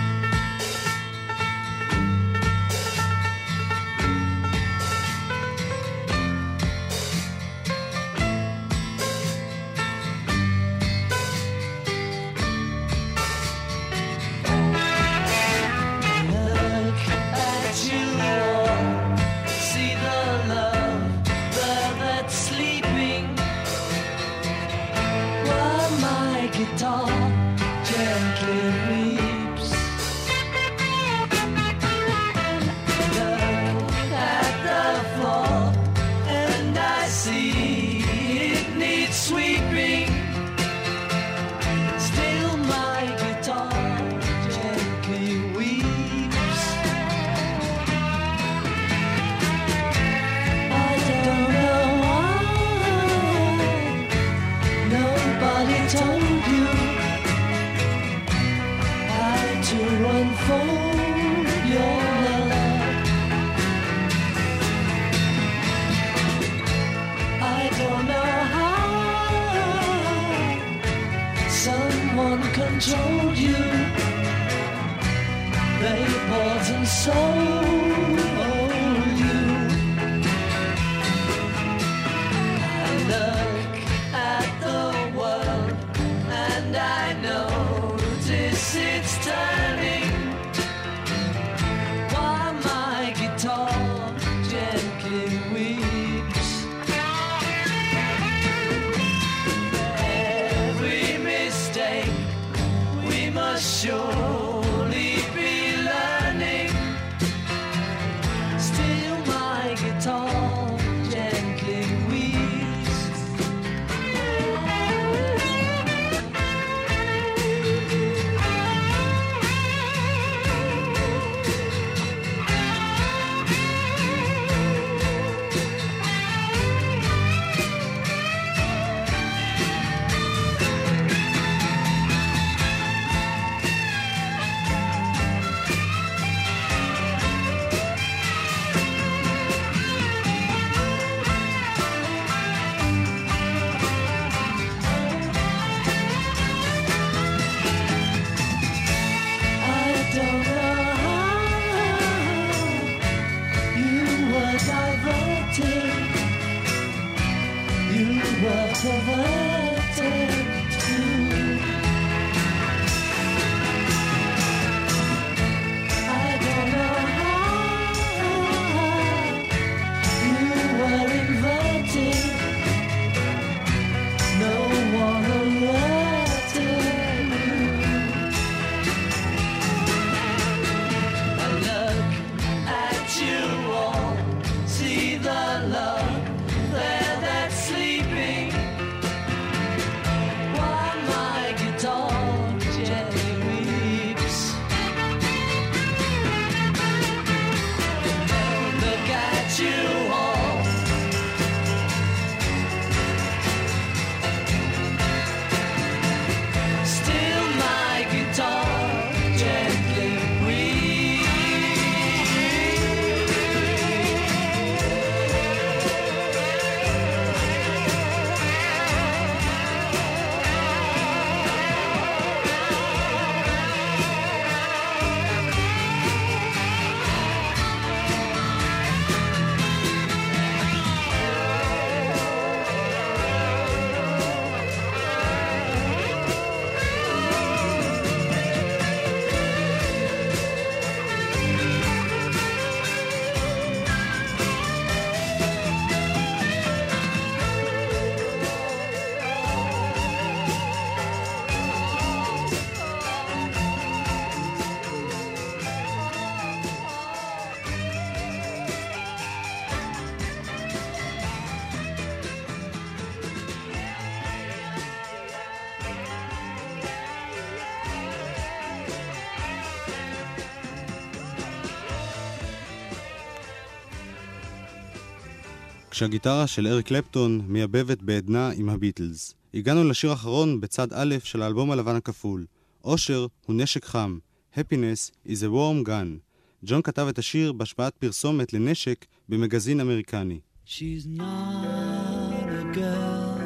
כשהגיטרה 275.99 276.47
של 276.47 276.67
אריק 276.67 276.87
קלפטון 276.87 277.41
מייבבת 277.47 278.01
בעדנה 278.01 278.51
עם 278.55 278.69
הביטלס. 278.69 279.33
הגענו 279.53 279.83
לשיר 279.83 280.09
האחרון 280.09 280.61
בצד 280.61 280.87
א' 280.93 281.15
של 281.23 281.41
האלבום 281.41 281.71
הלבן 281.71 281.95
הכפול. 281.95 282.45
אושר 282.83 283.27
הוא 283.45 283.55
נשק 283.55 283.85
חם. 283.85 284.17
Happiness 284.55 285.27
is 285.27 285.39
a 285.41 285.47
warm 285.47 285.87
gun. 285.87 286.19
ג'ון 286.65 286.81
כתב 286.81 287.05
את 287.09 287.19
השיר 287.19 287.51
בהשפעת 287.51 287.93
פרסומת 287.95 288.53
לנשק 288.53 289.05
במגזין 289.29 289.79
אמריקני. 289.79 290.39
She's 290.65 291.05
not 291.17 292.45
a 292.61 292.77
girl 292.77 293.39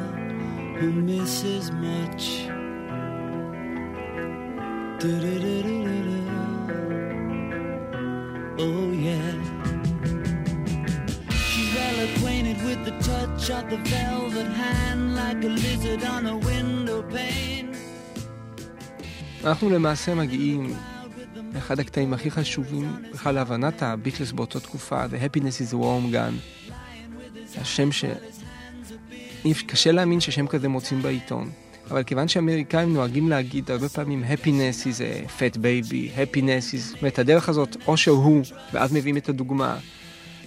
who 0.78 0.88
misses 1.08 1.70
much. 1.70 2.24
Oh, 8.58 8.92
yeah. 9.06 10.33
With 12.74 12.86
the 12.90 12.98
touch 13.10 13.44
of 13.58 13.64
the 13.72 13.80
velvet 13.92 14.50
hand 14.62 15.02
like 15.20 15.40
a 15.48 15.52
lizard 15.62 16.02
on 16.14 16.22
a 16.26 16.36
window 16.48 17.14
pane. 17.14 17.76
אנחנו 19.44 19.70
למעשה 19.70 20.14
מגיעים 20.14 20.74
לאחד 21.54 21.80
הקטעים 21.80 22.14
הכי 22.14 22.30
חשובים 22.30 22.96
בכלל 23.12 23.34
להבנת 23.34 23.82
הביטלס 23.82 24.32
באותה 24.32 24.60
תקופה, 24.60 25.04
The 25.04 25.08
Happiness 25.08 25.60
is 25.60 25.72
a 25.72 25.76
Warm 25.76 26.14
Gun. 26.14 26.34
השם 27.60 27.92
ש... 27.92 28.04
קשה 29.66 29.92
להאמין 29.92 30.20
ששם 30.20 30.46
כזה 30.46 30.68
מוצאים 30.68 31.02
בעיתון. 31.02 31.50
אבל 31.90 32.02
כיוון 32.02 32.28
שאמריקאים 32.28 32.94
נוהגים 32.94 33.28
להגיד 33.28 33.70
הרבה 33.70 33.88
פעמים 33.88 34.24
happiness 34.24 34.84
is 34.84 34.98
a 34.98 35.28
fat 35.38 35.56
baby, 35.56 36.18
happiness 36.18 36.74
is... 36.74 36.78
זאת 36.78 36.98
אומרת, 37.00 37.18
הדרך 37.18 37.48
הזאת, 37.48 37.76
או 37.86 37.96
שהוא, 37.96 38.42
ואז 38.72 38.92
מביאים 38.92 39.16
את 39.16 39.28
הדוגמה. 39.28 39.78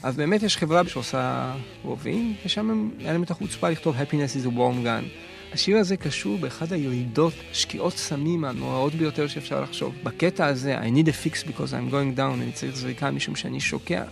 אז 0.03 0.15
באמת 0.15 0.43
יש 0.43 0.57
חברה 0.57 0.87
שעושה 0.87 1.53
רובים, 1.83 2.33
ושם 2.45 2.89
היה 2.99 3.13
להם 3.13 3.23
את 3.23 3.31
החוצפה 3.31 3.69
לכתוב 3.69 3.95
happiness 3.95 4.43
is 4.43 4.47
a 4.47 4.57
warm 4.57 4.85
gun. 4.85 5.05
השיר 5.53 5.77
הזה 5.77 5.97
קשור 5.97 6.37
באחד 6.37 6.73
הירידות, 6.73 7.33
שקיעות 7.53 7.93
סמים 7.93 8.45
הנוראות 8.45 8.95
ביותר 8.95 9.27
שאפשר 9.27 9.61
לחשוב. 9.61 9.95
בקטע 10.03 10.45
הזה, 10.45 10.79
I 10.79 10.83
need 10.83 11.07
a 11.07 11.25
fix 11.25 11.47
because 11.47 11.71
I'm 11.71 11.91
going 11.91 12.17
down, 12.17 12.41
אני 12.41 12.51
צריך 12.51 12.75
זריקה 12.75 13.11
משום 13.11 13.35
שאני 13.35 13.59
שוקע. 13.59 14.03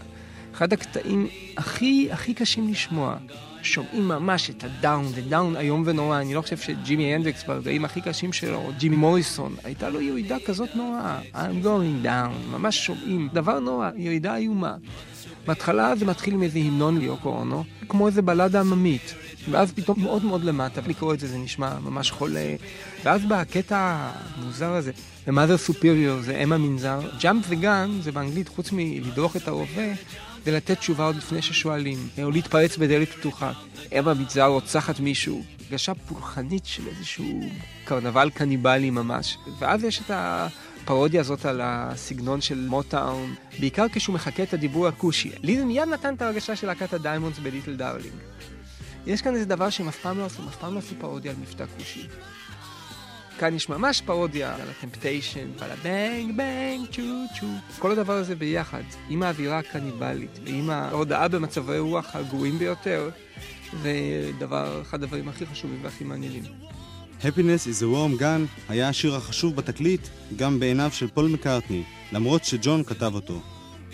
אחד 0.53 0.73
הקטעים 0.73 1.27
הכי 1.57 2.07
הכי 2.11 2.33
קשים 2.33 2.71
לשמוע, 2.71 3.17
שומעים 3.61 4.07
ממש 4.07 4.49
את 4.49 4.63
ה 4.63 4.70
down, 4.70 5.07
זה 5.07 5.21
down 5.21 5.57
איום 5.57 5.83
ונורא. 5.85 6.19
אני 6.19 6.33
לא 6.33 6.41
חושב 6.41 6.57
שג'ימי 6.57 7.13
הנדריקס 7.13 7.43
ברגעים 7.43 7.85
הכי 7.85 8.01
קשים 8.01 8.33
שלו, 8.33 8.57
או 8.57 8.71
ג'ים 8.77 8.95
מוריסון, 8.95 9.55
הייתה 9.63 9.89
לו 9.89 10.01
ירידה 10.01 10.37
כזאת 10.45 10.69
נוראה. 10.75 11.19
I'm 11.33 11.65
going 11.65 12.05
down, 12.05 12.51
ממש 12.51 12.85
שומעים. 12.85 13.29
דבר 13.33 13.59
נורא, 13.59 13.89
ירידה 13.95 14.35
איומה. 14.35 14.75
בהתחלה 15.47 15.95
זה 15.95 16.05
מתחיל 16.05 16.33
עם 16.33 16.43
איזה 16.43 16.59
המנון 16.59 16.97
ליוקו 16.97 17.29
אונו, 17.29 17.63
כמו 17.89 18.07
איזה 18.07 18.21
בלדה 18.21 18.59
עממית. 18.59 19.15
ואז 19.51 19.71
פתאום 19.71 20.03
מאוד 20.03 20.25
מאוד 20.25 20.43
למטה, 20.43 20.81
לקרוא 20.87 21.13
את 21.13 21.19
זה 21.19 21.27
זה 21.27 21.37
נשמע 21.37 21.79
ממש 21.79 22.11
חולה. 22.11 22.55
ואז 23.03 23.25
בא 23.25 23.39
הקטע 23.39 24.09
המוזר 24.35 24.71
הזה, 24.71 24.91
ו-mother 25.27 25.69
superior 25.69 26.21
זה 26.21 26.37
אם 26.43 26.53
המנזר. 26.53 26.99
the 27.19 27.63
gun 27.63 28.01
זה 28.01 28.11
באנגלית, 28.11 28.47
חוץ 28.47 28.69
מלדרוך 28.71 29.35
את 29.35 29.47
ההווה, 29.47 29.93
זה 30.45 30.51
לתת 30.51 30.79
תשובה 30.79 31.05
עוד 31.05 31.15
לפני 31.15 31.41
ששואלים, 31.41 31.97
או 32.23 32.31
להתפרץ 32.31 32.77
בדלת 32.77 33.09
פתוחה. 33.09 33.51
אם 33.91 34.07
המנזר 34.07 34.45
רוצחת 34.45 34.99
מישהו, 34.99 35.43
הרגשה 35.65 35.93
פולחנית 35.93 36.65
של 36.65 36.83
איזשהו 36.87 37.39
קרנבל 37.85 38.29
קניבלי 38.29 38.89
ממש. 38.89 39.37
ואז 39.59 39.83
יש 39.83 40.01
את 40.01 40.11
הפרודיה 40.85 41.21
הזאת 41.21 41.45
על 41.45 41.61
הסגנון 41.63 42.41
של 42.41 42.67
מוטאון, 42.69 43.35
בעיקר 43.59 43.85
כשהוא 43.91 44.13
מחקה 44.13 44.43
את 44.43 44.53
הדיבור 44.53 44.87
הכושי. 44.87 45.31
לי 45.43 45.57
זה 45.57 45.65
מיד 45.65 45.87
נתן 45.87 46.13
את 46.13 46.21
ההרגשה 46.21 46.55
של 46.55 46.67
להקת 46.67 46.93
הדיימונדס 46.93 47.39
בליטל 47.39 47.75
דארלינג. 47.75 48.13
יש 49.07 49.21
כאן 49.21 49.33
איזה 49.33 49.45
דבר 49.45 49.69
שהם 49.69 49.87
אף 49.87 49.97
פעם 49.99 50.17
לא 50.17 50.25
עשו, 50.25 50.47
אף 50.47 50.55
פעם 50.55 50.73
לא 50.73 50.79
עשו 50.79 50.95
פרודיה 50.99 51.31
על 51.31 51.37
מבטא 51.41 51.65
כושי. 51.77 52.07
כאן 53.39 53.55
יש 53.55 53.69
ממש 53.69 54.01
פרודיה 54.01 54.55
על 54.55 54.69
הטמפטיישנס, 54.69 55.47
ועל 55.59 55.71
הבנג 55.71 56.37
בנג 56.37 56.87
צ'ו 56.91 57.39
צ'ו. 57.39 57.47
כל 57.79 57.91
הדבר 57.91 58.13
הזה 58.13 58.35
ביחד, 58.35 58.83
עם 59.09 59.23
האווירה 59.23 59.59
הקרניבלית, 59.59 60.39
ועם 60.45 60.69
ההודעה 60.69 61.27
במצבי 61.27 61.79
רוח 61.79 62.15
הגרועים 62.15 62.59
ביותר, 62.59 63.09
זה 63.83 63.93
דבר, 64.39 64.81
אחד 64.81 65.03
הדברים 65.03 65.29
הכי 65.29 65.45
חשובים 65.45 65.79
והכי 65.83 66.03
מעניינים. 66.03 66.43
Happiness 67.25 67.67
is 67.67 67.81
a 67.81 67.85
warm 67.85 68.21
gun 68.21 68.61
היה 68.69 68.89
השיר 68.89 69.15
החשוב 69.15 69.55
בתקליט 69.55 70.07
גם 70.35 70.59
בעיניו 70.59 70.89
של 70.93 71.07
פול 71.07 71.27
מקארטני, 71.27 71.83
למרות 72.11 72.45
שג'ון 72.45 72.83
כתב 72.83 73.11
אותו. 73.15 73.41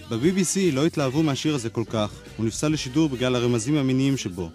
ב-BBC 0.10 0.74
לא 0.74 0.86
התלהבו 0.86 1.24
מהשיר 1.24 1.56
הזה 1.56 1.70
כל 1.70 1.84
כך, 1.90 2.12
הוא 2.38 2.46
נפסל 2.46 2.68
לשידור 2.68 3.10
בגלל 3.10 3.36
הרמזים 3.36 3.78
המיניים 3.78 4.18
שבו. 4.18 4.50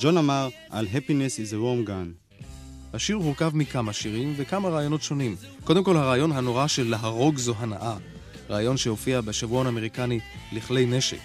ג'ון 0.00 0.18
אמר 0.18 0.48
על 0.70 0.86
Happiness 0.86 1.50
is 1.50 1.52
a 1.52 1.54
warm 1.54 1.88
gun. 1.88 2.42
השיר 2.94 3.16
הורכב 3.16 3.50
מכמה 3.54 3.92
שירים 3.92 4.34
וכמה 4.36 4.68
רעיונות 4.68 5.02
שונים. 5.02 5.36
קודם 5.64 5.84
כל 5.84 5.96
הרעיון 5.96 6.32
הנורא 6.32 6.66
של 6.66 6.90
להרוג 6.90 7.38
זו 7.38 7.54
הנאה, 7.58 7.96
רעיון 8.50 8.76
שהופיע 8.76 9.20
בשבועון 9.20 9.66
האמריקני 9.66 10.20
לכלי 10.52 10.86
נשק. 10.86 11.20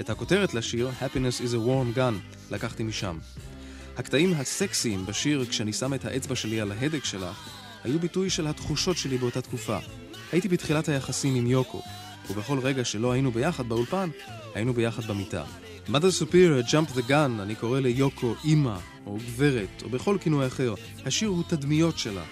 את 0.00 0.10
הכותרת 0.10 0.54
לשיר, 0.54 0.90
Happiness 1.00 1.40
is 1.40 1.52
a 1.52 1.68
warm 1.68 1.96
gun, 1.96 2.50
לקחתי 2.50 2.82
משם. 2.82 3.18
הקטעים 3.96 4.34
הסקסיים 4.34 5.06
בשיר, 5.06 5.44
כשאני 5.48 5.72
שם 5.72 5.94
את 5.94 6.04
האצבע 6.04 6.34
שלי 6.34 6.60
על 6.60 6.72
ההדק 6.72 7.04
שלך, 7.04 7.48
היו 7.84 7.98
ביטוי 7.98 8.30
של 8.30 8.46
התחושות 8.46 8.96
שלי 8.96 9.18
באותה 9.18 9.40
תקופה. 9.40 9.78
הייתי 10.32 10.48
בתחילת 10.48 10.88
היחסים 10.88 11.34
עם 11.34 11.46
יוקו, 11.46 11.82
ובכל 12.30 12.58
רגע 12.58 12.84
שלא 12.84 13.12
היינו 13.12 13.30
ביחד 13.30 13.68
באולפן, 13.68 14.08
היינו 14.54 14.72
ביחד 14.72 15.04
במיטה. 15.04 15.44
Mother 15.88 16.12
Superior 16.20 16.70
Jump 16.70 16.96
the 16.96 17.10
Gun, 17.10 17.42
אני 17.42 17.54
קורא 17.54 17.80
ליוקו 17.80 18.34
אימא, 18.44 18.76
או 19.06 19.18
גברת, 19.26 19.82
או 19.82 19.88
בכל 19.88 20.16
כינוי 20.20 20.46
אחר. 20.46 20.74
השיר 21.06 21.28
הוא 21.28 21.42
תדמיות 21.48 21.98
שלה. 21.98 22.22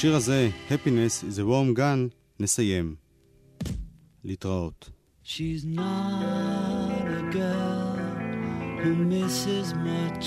ובשיר 0.00 0.14
הזה, 0.16 0.48
Happiness 0.68 1.24
is 1.30 1.38
a 1.38 1.44
warm 1.44 1.74
gun, 1.78 2.08
נסיים. 2.40 2.94
להתראות. 4.24 4.90
She's 5.24 5.64
not 5.64 7.04
a 7.20 7.22
girl 7.32 7.96
who 8.82 8.92
misses 9.12 9.68
much. 9.90 10.26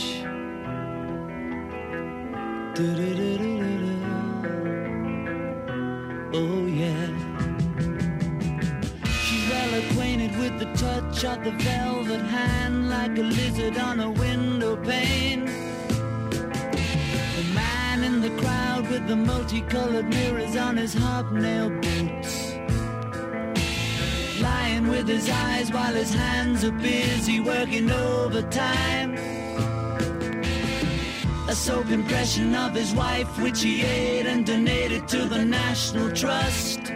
Du-du-du-du-du-du. 2.76 3.96
Oh, 6.42 6.62
yeah. 6.82 7.08
She's 9.24 9.46
well 9.54 9.72
acquainted 9.82 10.34
with 10.42 10.56
the 10.64 10.70
touch 10.86 11.20
of 11.32 11.38
the 11.48 11.54
velvet 11.68 12.24
hand 12.38 12.76
like 12.96 13.16
a 13.24 13.26
lizard 13.40 13.78
on 13.90 13.98
a 14.08 14.12
window 14.24 14.74
pane. 14.92 15.44
Man 17.95 18.03
in 18.03 18.21
the 18.21 18.43
crowd 18.43 18.91
with 18.91 19.07
the 19.07 19.15
multicolored 19.15 20.09
mirrors 20.09 20.57
on 20.57 20.77
his 20.77 20.95
hobnail 20.95 21.71
boots 21.71 22.57
lying 24.41 24.89
with 24.89 25.07
his 25.07 25.31
eyes 25.31 25.71
while 25.71 25.95
his 25.95 26.13
hands 26.13 26.65
are 26.65 26.73
busy 26.73 27.39
working 27.39 27.89
overtime. 27.89 29.15
A 31.49 31.55
soap 31.55 31.91
impression 31.91 32.53
of 32.57 32.75
his 32.75 32.93
wife, 32.95 33.31
which 33.41 33.63
he 33.63 33.83
ate 33.83 34.27
and 34.27 34.45
donated 34.45 35.07
to 35.09 35.27
the 35.27 35.45
National 35.45 36.11
Trust. 36.11 36.94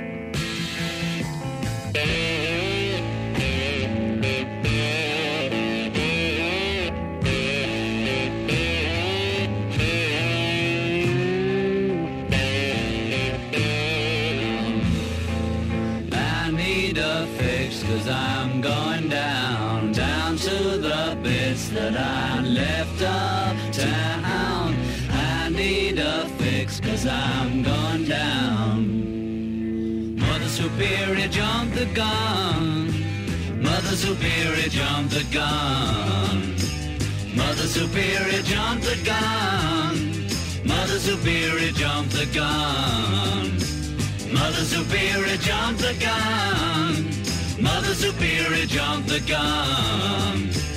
Cause 26.98 27.06
I'm 27.06 27.62
going 27.62 28.04
down. 28.06 28.80
Mother 30.18 30.48
Superior 30.48 31.28
jumped 31.28 31.76
the 31.76 31.86
gun. 31.86 33.62
Mother 33.62 33.94
Superior 33.94 34.68
jumped 34.68 35.14
the 35.14 35.24
gun. 35.32 36.56
Mother 37.36 37.68
Superior 37.68 38.42
jumped 38.42 38.84
the 38.84 38.96
gun. 39.04 40.26
Mother 40.66 40.98
Superior 40.98 41.72
jumped 41.72 42.12
the 42.12 42.26
gun. 42.34 43.58
Mother 44.32 44.64
Superior 44.64 45.36
jumped 45.36 45.80
the 45.80 45.94
gun. 46.00 47.62
Mother 47.62 47.94
Superior 47.94 48.66
jumped 48.66 49.08
the 49.08 49.20
gun. 49.20 50.67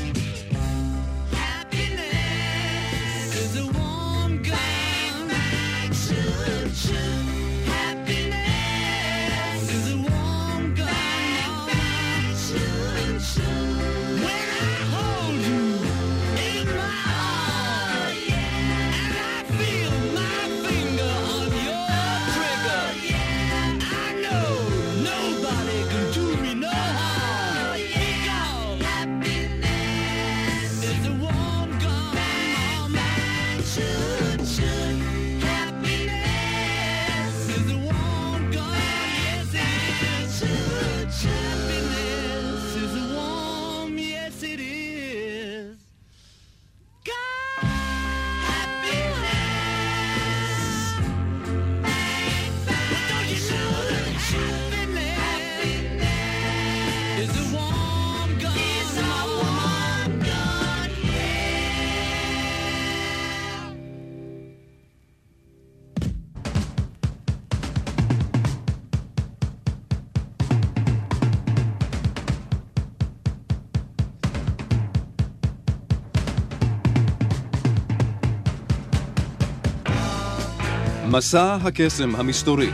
מסע 81.11 81.57
הקסם 81.63 82.15
המסתורי, 82.15 82.69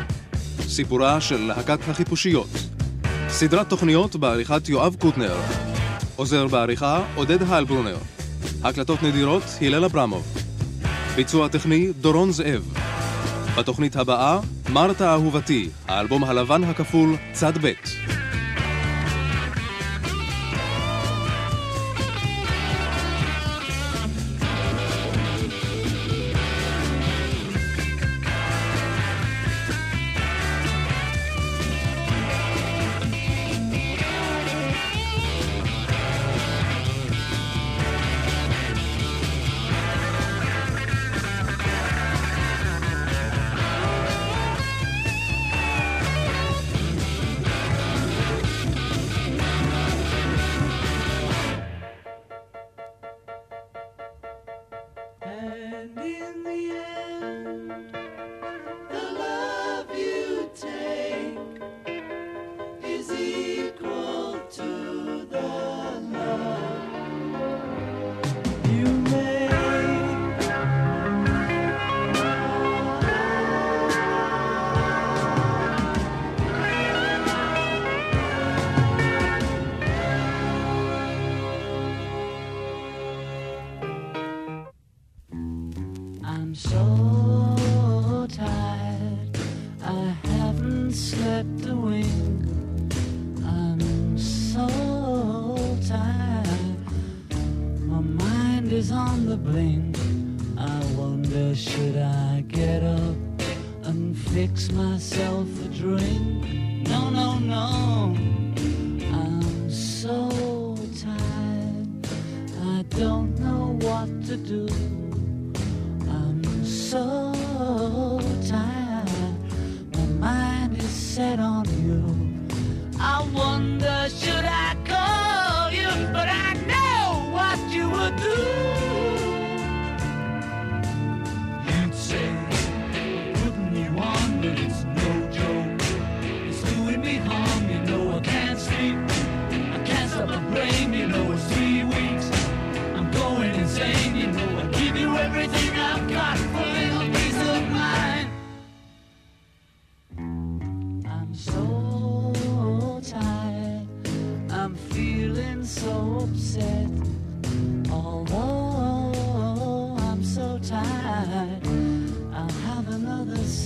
סיפורה 0.60 1.22
של 1.22 1.38
להקת 1.38 1.80
החיפושיות, 1.90 2.48
סדרת 3.30 3.70
תוכניות 3.70 4.16
בעריכת 4.16 4.70
יואב 4.70 4.96
קוטנר, 5.00 5.36
עוזר 6.16 6.48
בעריכה 6.48 7.04
עודד 7.16 7.44
הלברונר, 7.44 7.98
הקלטות 8.64 9.04
נדירות 9.04 9.44
הלל 9.62 9.86
אברמוב, 9.86 10.38
ביצוע 11.16 11.48
טכני 11.48 11.92
דורון 12.02 12.32
זאב. 12.32 12.74
בתוכנית 13.58 13.96
הבאה, 13.96 14.40
מרתה 14.70 15.12
אהובתי, 15.12 15.70
האלבום 15.88 16.24
הלבן 16.24 16.64
הכפול, 16.64 17.16
צד 17.32 17.54
ב'. 17.62 17.72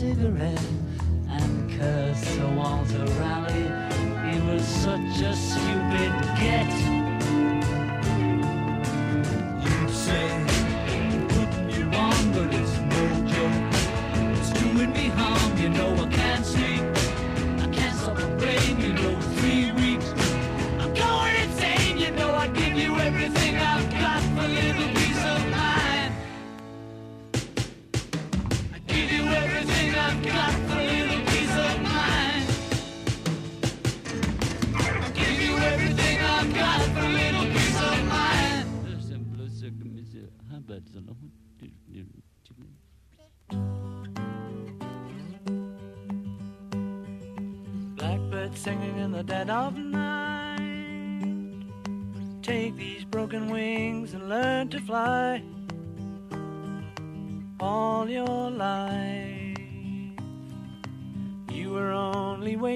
cigarette 0.01 0.59
and 1.29 1.69
curse 1.77 2.35
the 2.35 2.47
walls 2.57 2.91
a 2.95 3.05
rally. 3.19 3.67
He 4.27 4.41
was 4.49 4.65
such 4.65 5.21
a 5.21 5.35
stupid 5.35 6.11
get. 6.39 6.90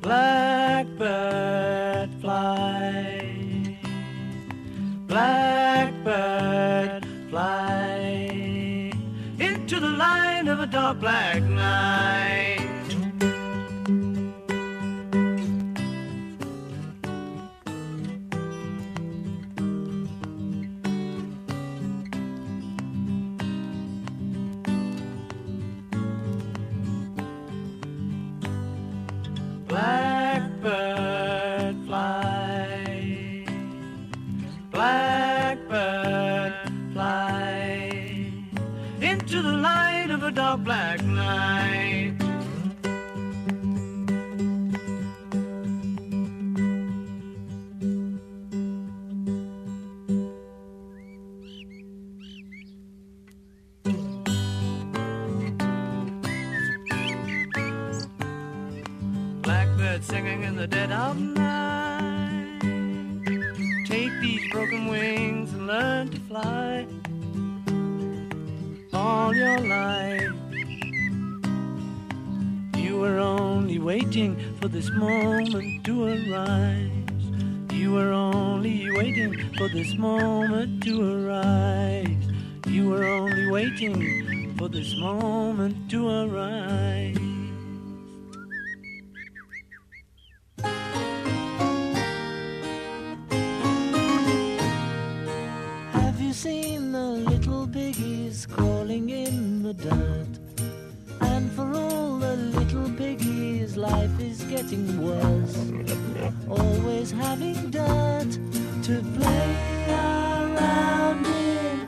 Blackbird 0.00 1.00
fly, 2.20 3.78
blackbird 5.08 7.04
fly 7.28 8.92
into 9.40 9.80
the 9.80 9.88
line 9.88 10.46
of 10.46 10.60
a 10.60 10.66
dark 10.66 11.00
black 11.00 11.42
night. 11.42 12.47
black 40.58 41.02
night. 41.04 42.14
Blackbird 59.42 60.04
singing 60.04 60.42
in 60.42 60.56
the 60.56 60.66
dead 60.66 60.92
of 60.92 61.18
night. 61.18 62.60
Take 63.86 64.12
these 64.20 64.50
broken 64.50 64.86
wings 64.86 65.52
and 65.52 65.66
learn 65.66 66.08
to 66.10 66.20
fly 66.20 66.86
all 68.92 69.34
your 69.34 69.58
life. 69.60 69.97
Waiting 73.88 74.36
for 74.60 74.68
this 74.68 74.90
moment 74.90 75.82
to 75.82 76.04
arise. 76.04 76.90
You 77.72 77.94
were 77.94 78.12
only 78.12 78.90
waiting 78.90 79.32
for 79.56 79.66
this 79.68 79.96
moment 79.96 80.82
to 80.82 80.94
arise. 81.16 82.24
You 82.66 82.90
were 82.90 83.04
only 83.04 83.50
waiting 83.50 84.54
for 84.58 84.68
this 84.68 84.94
moment 84.96 85.90
to 85.92 86.00
arise. 86.06 87.16
Have 95.94 96.20
you 96.20 96.34
seen 96.34 96.92
the 96.92 97.08
little 97.30 97.66
piggies 97.66 98.44
crawling 98.44 98.77
getting 104.62 105.00
worse. 105.00 105.56
Always 106.48 107.12
having 107.12 107.70
dirt 107.70 108.30
to 108.86 108.94
play 109.16 109.50
around 109.88 111.26
in. 111.26 111.86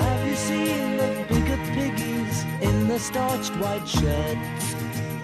Have 0.00 0.28
you 0.28 0.34
seen 0.34 0.96
the 0.96 1.10
bigger 1.28 1.60
piggies 1.76 2.36
in 2.60 2.88
the 2.88 2.98
starched 2.98 3.54
white 3.62 3.86
shirts? 3.86 4.66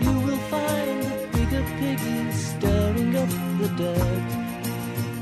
You 0.01 0.13
will 0.25 0.43
find 0.55 1.03
the 1.03 1.29
bigger 1.33 1.65
piggies 1.81 2.37
stirring 2.51 3.17
up 3.17 3.31
the 3.61 3.69
dirt. 3.83 4.27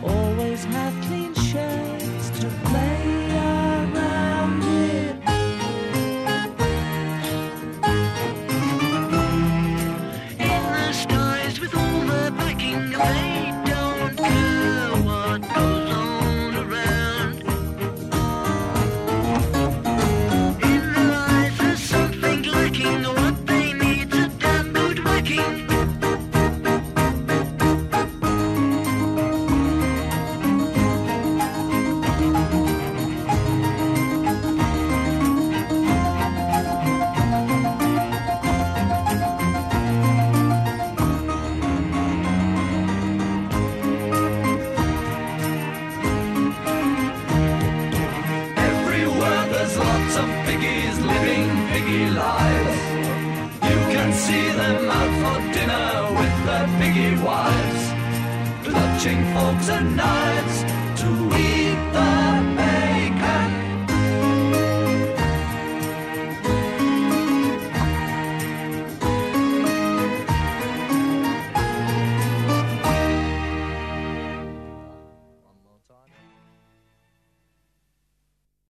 Always 0.04 0.64
have 0.64 0.94
clean 1.06 1.34
shirts 1.34 2.40
to 2.40 2.48
play 2.66 3.01